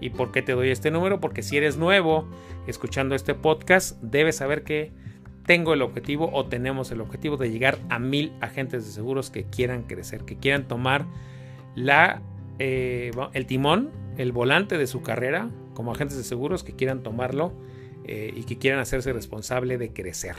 ¿Y 0.01 0.09
por 0.09 0.33
qué 0.33 0.41
te 0.41 0.51
doy 0.51 0.71
este 0.71 0.91
número? 0.91 1.21
Porque 1.21 1.41
si 1.41 1.55
eres 1.55 1.77
nuevo 1.77 2.27
escuchando 2.67 3.15
este 3.15 3.33
podcast, 3.33 3.97
debes 4.01 4.35
saber 4.35 4.65
que 4.65 4.91
tengo 5.45 5.73
el 5.73 5.83
objetivo 5.83 6.31
o 6.33 6.47
tenemos 6.47 6.91
el 6.91 6.99
objetivo 6.99 7.37
de 7.37 7.49
llegar 7.49 7.77
a 7.87 7.97
mil 7.97 8.33
agentes 8.41 8.85
de 8.85 8.91
seguros 8.91 9.29
que 9.29 9.45
quieran 9.45 9.83
crecer, 9.83 10.25
que 10.25 10.35
quieran 10.35 10.67
tomar 10.67 11.05
la, 11.75 12.21
eh, 12.59 13.11
el 13.33 13.45
timón, 13.45 13.91
el 14.17 14.31
volante 14.31 14.77
de 14.77 14.87
su 14.87 15.01
carrera 15.01 15.49
como 15.73 15.91
agentes 15.91 16.17
de 16.17 16.23
seguros 16.23 16.63
que 16.63 16.75
quieran 16.75 17.03
tomarlo 17.03 17.53
eh, 18.05 18.33
y 18.35 18.43
que 18.43 18.57
quieran 18.57 18.79
hacerse 18.79 19.13
responsable 19.13 19.77
de 19.77 19.93
crecer. 19.93 20.35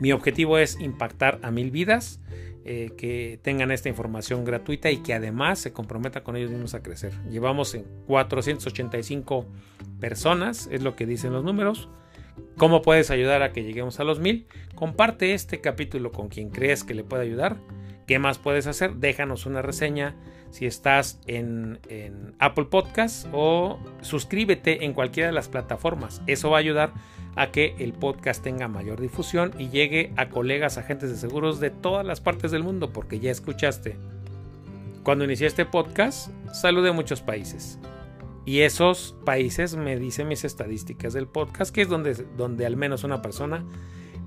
Mi 0.00 0.12
objetivo 0.12 0.58
es 0.58 0.80
impactar 0.80 1.38
a 1.42 1.50
mil 1.50 1.70
vidas, 1.70 2.20
eh, 2.64 2.90
que 2.96 3.38
tengan 3.42 3.70
esta 3.70 3.88
información 3.88 4.44
gratuita 4.44 4.90
y 4.90 4.98
que 4.98 5.14
además 5.14 5.58
se 5.58 5.72
comprometan 5.72 6.22
con 6.22 6.36
ellos 6.36 6.50
mismos 6.50 6.74
a 6.74 6.82
crecer. 6.82 7.12
Llevamos 7.30 7.74
en 7.74 7.84
485 8.06 9.46
personas, 9.98 10.68
es 10.70 10.82
lo 10.82 10.94
que 10.96 11.06
dicen 11.06 11.32
los 11.32 11.44
números. 11.44 11.88
¿Cómo 12.56 12.82
puedes 12.82 13.10
ayudar 13.10 13.42
a 13.42 13.52
que 13.52 13.62
lleguemos 13.62 14.00
a 14.00 14.04
los 14.04 14.20
mil? 14.20 14.46
Comparte 14.74 15.34
este 15.34 15.60
capítulo 15.60 16.12
con 16.12 16.28
quien 16.28 16.50
crees 16.50 16.84
que 16.84 16.94
le 16.94 17.04
puede 17.04 17.22
ayudar 17.22 17.56
¿Qué 18.10 18.18
más 18.18 18.38
puedes 18.38 18.66
hacer? 18.66 18.96
Déjanos 18.96 19.46
una 19.46 19.62
reseña 19.62 20.16
si 20.50 20.66
estás 20.66 21.20
en, 21.28 21.78
Apple 22.40 22.64
Podcast 22.64 23.28
o 23.32 23.78
suscríbete 24.00 24.84
en 24.84 24.94
cualquiera 24.94 25.28
de 25.28 25.32
las 25.32 25.48
plataformas. 25.48 26.20
Eso 26.26 26.50
va 26.50 26.56
a 26.56 26.58
ayudar 26.58 26.92
a 27.36 27.52
que 27.52 27.76
el 27.78 27.92
podcast 27.92 28.42
tenga 28.42 28.66
mayor 28.66 29.00
difusión 29.00 29.52
y 29.60 29.68
llegue 29.68 30.12
a 30.16 30.28
colegas 30.28 30.76
agentes 30.76 31.08
de 31.08 31.18
seguros 31.18 31.60
de 31.60 31.70
todas 31.70 32.04
las 32.04 32.20
partes 32.20 32.50
del 32.50 32.64
mundo, 32.64 32.92
porque 32.92 33.20
ya 33.20 33.30
escuchaste. 33.30 33.96
Cuando 35.04 35.24
inicié 35.24 35.46
este 35.46 35.64
podcast, 35.64 36.32
saludé 36.52 36.90
muchos 36.90 37.20
países. 37.20 37.78
Y 38.44 38.62
esos 38.62 39.14
países 39.24 39.76
me 39.76 39.96
dicen 39.96 40.26
mis 40.26 40.42
estadísticas 40.42 41.12
del 41.12 41.28
podcast, 41.28 41.72
que 41.72 41.82
es 41.82 41.88
donde, 41.88 42.14
donde 42.36 42.66
al 42.66 42.76
menos 42.76 43.04
una 43.04 43.22
persona 43.22 43.64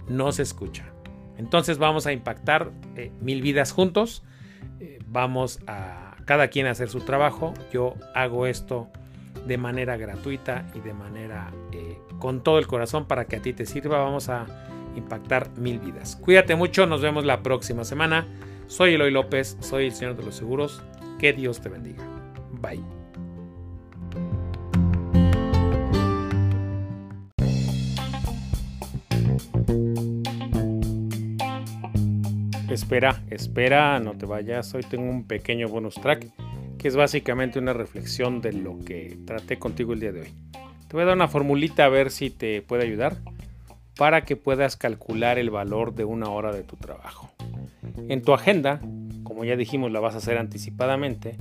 no 0.08 0.32
se 0.32 0.44
escucha. 0.44 0.94
Entonces 1.38 1.78
vamos 1.78 2.08
a 2.08 2.14
impactar 2.14 2.72
eh, 2.96 3.12
mil 3.22 3.42
vidas 3.42 3.72
juntos. 3.72 4.24
Eh, 4.80 5.00
vamos 5.08 5.60
a 5.68 6.16
cada 6.26 6.48
quien 6.48 6.68
a 6.68 6.72
hacer 6.72 6.90
su 6.90 7.02
trabajo. 7.02 7.54
Yo 7.72 7.96
hago 8.14 8.48
esto 8.48 8.90
de 9.48 9.58
manera 9.58 9.98
gratuita 9.98 10.66
y 10.74 10.80
de 10.80 10.94
manera 10.94 11.52
eh, 11.72 11.98
con 12.20 12.44
todo 12.44 12.60
el 12.60 12.68
corazón 12.68 13.06
para 13.06 13.26
que 13.26 13.38
a 13.38 13.42
ti 13.42 13.54
te 13.54 13.66
sirva. 13.66 14.00
Vamos 14.00 14.30
a 14.30 14.46
impactar 14.96 15.50
mil 15.58 15.80
vidas. 15.80 16.16
Cuídate 16.16 16.56
mucho, 16.56 16.86
nos 16.86 17.02
vemos 17.02 17.26
la 17.26 17.42
próxima 17.42 17.84
semana. 17.84 18.28
Soy 18.68 18.94
Eloy 18.94 19.12
López, 19.12 19.58
soy 19.60 19.88
el 19.88 19.94
Señor 19.94 20.16
de 20.16 20.24
los 20.24 20.36
Seguros. 20.36 20.84
Que 21.20 21.34
Dios 21.34 21.62
te 21.62 21.70
bendiga. 21.70 22.04
Bye. 22.62 23.03
Espera, 32.74 33.22
espera, 33.30 34.00
no 34.00 34.18
te 34.18 34.26
vayas. 34.26 34.74
Hoy 34.74 34.82
tengo 34.82 35.08
un 35.08 35.28
pequeño 35.28 35.68
bonus 35.68 35.94
track 35.94 36.26
que 36.80 36.88
es 36.88 36.96
básicamente 36.96 37.60
una 37.60 37.72
reflexión 37.72 38.42
de 38.42 38.52
lo 38.52 38.80
que 38.84 39.16
traté 39.28 39.60
contigo 39.60 39.94
el 39.94 40.00
día 40.00 40.12
de 40.12 40.22
hoy. 40.22 40.34
Te 40.88 40.94
voy 40.94 41.04
a 41.04 41.06
dar 41.06 41.16
una 41.16 41.28
formulita 41.28 41.86
a 41.86 41.90
ver 41.90 42.10
si 42.10 42.32
te 42.32 42.64
puede 42.64 42.86
ayudar 42.86 43.18
para 43.96 44.26
que 44.26 44.36
puedas 44.36 44.76
calcular 44.76 45.38
el 45.38 45.52
valor 45.52 45.94
de 45.94 46.04
una 46.04 46.30
hora 46.30 46.52
de 46.52 46.64
tu 46.64 46.76
trabajo. 46.76 47.30
En 48.10 48.24
tu 48.24 48.34
agenda, 48.34 48.82
como 49.22 49.46
ya 49.46 49.56
dijimos, 49.56 49.92
la 49.92 50.00
vas 50.00 50.16
a 50.16 50.18
hacer 50.18 50.40
anticipadamente. 50.40 51.38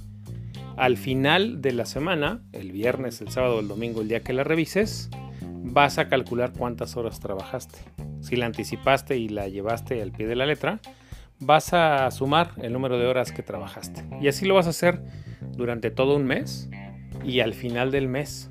Al 0.77 0.99
final 0.99 1.63
de 1.63 1.73
la 1.73 1.87
semana, 1.87 2.43
el 2.53 2.73
viernes, 2.73 3.23
el 3.23 3.31
sábado, 3.31 3.61
el 3.61 3.69
domingo, 3.69 4.03
el 4.03 4.09
día 4.09 4.21
que 4.21 4.35
la 4.35 4.45
revises, 4.45 5.09
vas 5.41 5.97
a 5.97 6.11
calcular 6.11 6.53
cuántas 6.53 6.99
horas 6.99 7.21
trabajaste. 7.21 7.79
Si 8.21 8.37
la 8.37 8.45
anticipaste 8.45 9.17
y 9.17 9.31
la 9.31 9.49
llevaste 9.49 10.03
al 10.03 10.13
pie 10.13 10.27
de 10.27 10.37
la 10.37 10.45
letra, 10.45 10.79
vas 11.43 11.73
a 11.73 12.11
sumar 12.11 12.53
el 12.63 12.73
número 12.73 12.99
de 12.99 13.07
horas 13.07 13.33
que 13.33 13.43
trabajaste. 13.43 14.05
Y 14.21 14.29
así 14.29 14.47
lo 14.47 14.55
vas 14.55 14.67
a 14.67 14.71
hacer 14.71 15.03
durante 15.57 15.91
todo 15.91 16.17
un 16.17 16.25
mes 16.25 16.69
y 17.25 17.41
al 17.41 17.55
final 17.55 17.91
del 17.91 18.09
mes 18.09 18.51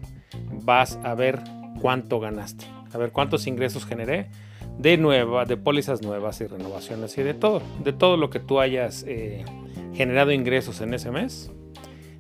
vas 0.64 1.00
a 1.04 1.16
ver 1.16 1.40
cuánto 1.82 2.20
ganaste, 2.20 2.66
a 2.94 2.98
ver 2.98 3.12
cuántos 3.12 3.48
ingresos 3.48 3.86
generé 3.86 4.30
de 4.78 4.98
nueva, 4.98 5.46
de 5.46 5.58
pólizas 5.58 6.02
nuevas 6.02 6.42
y 6.42 6.48
renovaciones 6.48 7.18
y 7.18 7.24
de 7.24 7.34
todo, 7.34 7.62
de 7.84 7.94
todo 7.94 8.18
lo 8.18 8.30
que 8.30 8.40
tú 8.40 8.60
hayas 8.60 9.04
eh, 9.08 9.44
generado 9.94 10.32
ingresos 10.32 10.82
en 10.82 10.94
ese 10.94 11.12
mes. 11.12 11.52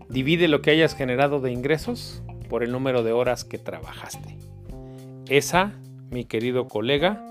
Divide 0.09 0.47
lo 0.47 0.61
que 0.61 0.71
hayas 0.71 0.95
generado 0.95 1.39
de 1.39 1.51
ingresos 1.51 2.21
por 2.49 2.63
el 2.63 2.71
número 2.71 3.03
de 3.03 3.13
horas 3.13 3.45
que 3.45 3.57
trabajaste. 3.57 4.37
Esa, 5.27 5.71
mi 6.09 6.25
querido 6.25 6.67
colega, 6.67 7.23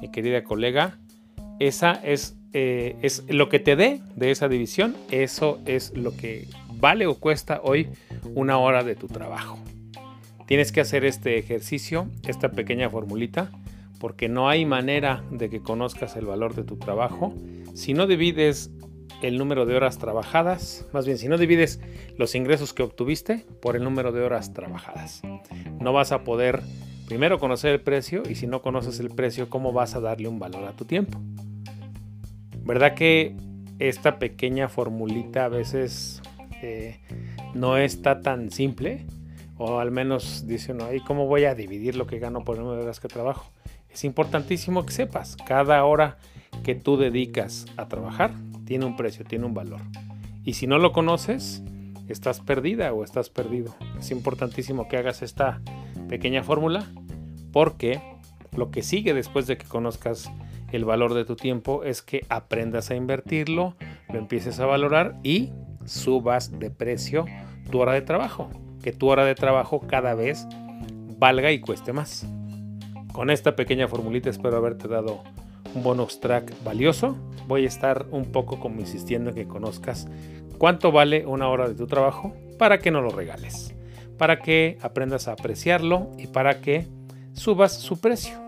mi 0.00 0.10
querida 0.10 0.44
colega, 0.44 0.98
esa 1.58 1.92
es, 1.92 2.38
eh, 2.52 2.96
es 3.02 3.24
lo 3.28 3.48
que 3.48 3.58
te 3.58 3.76
dé 3.76 4.00
de 4.16 4.30
esa 4.30 4.48
división, 4.48 4.96
eso 5.10 5.60
es 5.66 5.96
lo 5.96 6.16
que 6.16 6.48
vale 6.74 7.06
o 7.06 7.14
cuesta 7.14 7.60
hoy 7.62 7.88
una 8.34 8.58
hora 8.58 8.84
de 8.84 8.94
tu 8.96 9.08
trabajo. 9.08 9.58
Tienes 10.46 10.72
que 10.72 10.80
hacer 10.80 11.04
este 11.04 11.38
ejercicio, 11.38 12.08
esta 12.26 12.50
pequeña 12.50 12.90
formulita, 12.90 13.50
porque 14.00 14.28
no 14.28 14.48
hay 14.48 14.66
manera 14.66 15.22
de 15.30 15.48
que 15.48 15.62
conozcas 15.62 16.16
el 16.16 16.26
valor 16.26 16.54
de 16.54 16.64
tu 16.64 16.76
trabajo 16.76 17.34
si 17.74 17.94
no 17.94 18.06
divides 18.06 18.70
el 19.22 19.38
número 19.38 19.64
de 19.64 19.76
horas 19.76 19.98
trabajadas, 19.98 20.86
más 20.92 21.06
bien 21.06 21.18
si 21.18 21.28
no 21.28 21.38
divides 21.38 21.80
los 22.18 22.34
ingresos 22.34 22.74
que 22.74 22.82
obtuviste 22.82 23.46
por 23.62 23.76
el 23.76 23.84
número 23.84 24.10
de 24.12 24.22
horas 24.22 24.52
trabajadas. 24.52 25.22
No 25.80 25.92
vas 25.92 26.12
a 26.12 26.24
poder 26.24 26.62
primero 27.06 27.38
conocer 27.38 27.72
el 27.72 27.80
precio 27.80 28.22
y 28.28 28.34
si 28.34 28.46
no 28.46 28.60
conoces 28.60 28.98
el 29.00 29.10
precio, 29.10 29.48
¿cómo 29.48 29.72
vas 29.72 29.94
a 29.94 30.00
darle 30.00 30.28
un 30.28 30.38
valor 30.38 30.64
a 30.64 30.72
tu 30.72 30.84
tiempo? 30.84 31.20
¿Verdad 32.64 32.94
que 32.94 33.36
esta 33.78 34.18
pequeña 34.18 34.68
formulita 34.68 35.46
a 35.46 35.48
veces 35.48 36.22
eh, 36.62 37.00
no 37.54 37.76
está 37.76 38.20
tan 38.20 38.50
simple? 38.50 39.06
o 39.64 39.78
al 39.78 39.92
menos 39.92 40.46
dice 40.46 40.72
uno, 40.72 40.92
¿y 40.92 41.00
cómo 41.00 41.26
voy 41.26 41.44
a 41.44 41.54
dividir 41.54 41.94
lo 41.94 42.06
que 42.06 42.18
gano 42.18 42.44
por 42.44 42.56
el 42.56 42.62
número 42.62 42.78
de 42.78 42.84
horas 42.84 42.98
que 42.98 43.06
trabajo? 43.06 43.50
Es 43.90 44.02
importantísimo 44.02 44.84
que 44.84 44.92
sepas, 44.92 45.36
cada 45.36 45.84
hora 45.84 46.18
que 46.64 46.74
tú 46.74 46.96
dedicas 46.96 47.66
a 47.76 47.86
trabajar 47.86 48.32
tiene 48.64 48.86
un 48.86 48.96
precio, 48.96 49.24
tiene 49.24 49.46
un 49.46 49.54
valor. 49.54 49.80
Y 50.44 50.54
si 50.54 50.66
no 50.66 50.78
lo 50.78 50.92
conoces, 50.92 51.62
estás 52.08 52.40
perdida 52.40 52.92
o 52.92 53.04
estás 53.04 53.30
perdido. 53.30 53.74
Es 53.98 54.10
importantísimo 54.10 54.88
que 54.88 54.96
hagas 54.96 55.22
esta 55.22 55.60
pequeña 56.08 56.42
fórmula 56.42 56.84
porque 57.52 58.00
lo 58.56 58.72
que 58.72 58.82
sigue 58.82 59.14
después 59.14 59.46
de 59.46 59.58
que 59.58 59.66
conozcas 59.66 60.30
el 60.72 60.84
valor 60.84 61.14
de 61.14 61.24
tu 61.24 61.36
tiempo 61.36 61.84
es 61.84 62.02
que 62.02 62.24
aprendas 62.28 62.90
a 62.90 62.96
invertirlo, 62.96 63.76
lo 64.12 64.18
empieces 64.18 64.60
a 64.60 64.66
valorar 64.66 65.16
y 65.22 65.50
subas 65.84 66.58
de 66.58 66.70
precio 66.70 67.26
tu 67.70 67.80
hora 67.80 67.92
de 67.92 68.02
trabajo 68.02 68.50
que 68.82 68.92
tu 68.92 69.08
hora 69.08 69.24
de 69.24 69.34
trabajo 69.34 69.80
cada 69.80 70.14
vez 70.14 70.46
valga 71.18 71.52
y 71.52 71.60
cueste 71.60 71.92
más. 71.92 72.26
Con 73.12 73.30
esta 73.30 73.56
pequeña 73.56 73.88
formulita 73.88 74.28
espero 74.28 74.56
haberte 74.56 74.88
dado 74.88 75.22
un 75.74 75.82
bonus 75.82 76.20
track 76.20 76.52
valioso. 76.64 77.16
Voy 77.46 77.64
a 77.64 77.68
estar 77.68 78.06
un 78.10 78.26
poco 78.32 78.58
como 78.58 78.80
insistiendo 78.80 79.30
en 79.30 79.36
que 79.36 79.46
conozcas 79.46 80.08
cuánto 80.58 80.92
vale 80.92 81.26
una 81.26 81.48
hora 81.48 81.68
de 81.68 81.74
tu 81.74 81.86
trabajo 81.86 82.34
para 82.58 82.78
que 82.78 82.90
no 82.90 83.00
lo 83.00 83.10
regales, 83.10 83.74
para 84.18 84.40
que 84.40 84.78
aprendas 84.82 85.28
a 85.28 85.32
apreciarlo 85.32 86.10
y 86.18 86.26
para 86.26 86.60
que 86.60 86.86
subas 87.32 87.72
su 87.72 88.00
precio. 88.00 88.41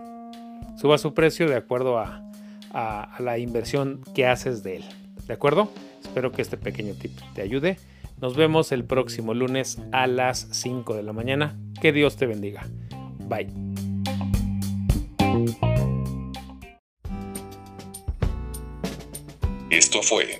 Subas 0.85 1.01
su 1.01 1.15
precio 1.15 1.49
de 1.49 1.55
acuerdo 1.55 1.97
a, 1.97 2.21
a 2.71 3.15
la 3.19 3.39
inversión 3.39 4.03
que 4.13 4.27
haces 4.27 4.61
de 4.61 4.75
él. 4.75 4.83
¿De 5.25 5.33
acuerdo? 5.33 5.71
Espero 6.03 6.31
que 6.31 6.43
este 6.43 6.57
pequeño 6.57 6.93
tip 6.93 7.11
te 7.33 7.41
ayude. 7.41 7.79
Nos 8.21 8.35
vemos 8.35 8.71
el 8.71 8.83
próximo 8.83 9.33
lunes 9.33 9.79
a 9.91 10.05
las 10.05 10.47
5 10.51 10.93
de 10.93 11.01
la 11.01 11.11
mañana. 11.11 11.57
Que 11.81 11.91
Dios 11.91 12.17
te 12.17 12.27
bendiga. 12.27 12.67
Bye. 13.27 13.47
Esto 19.71 20.03
fue 20.03 20.39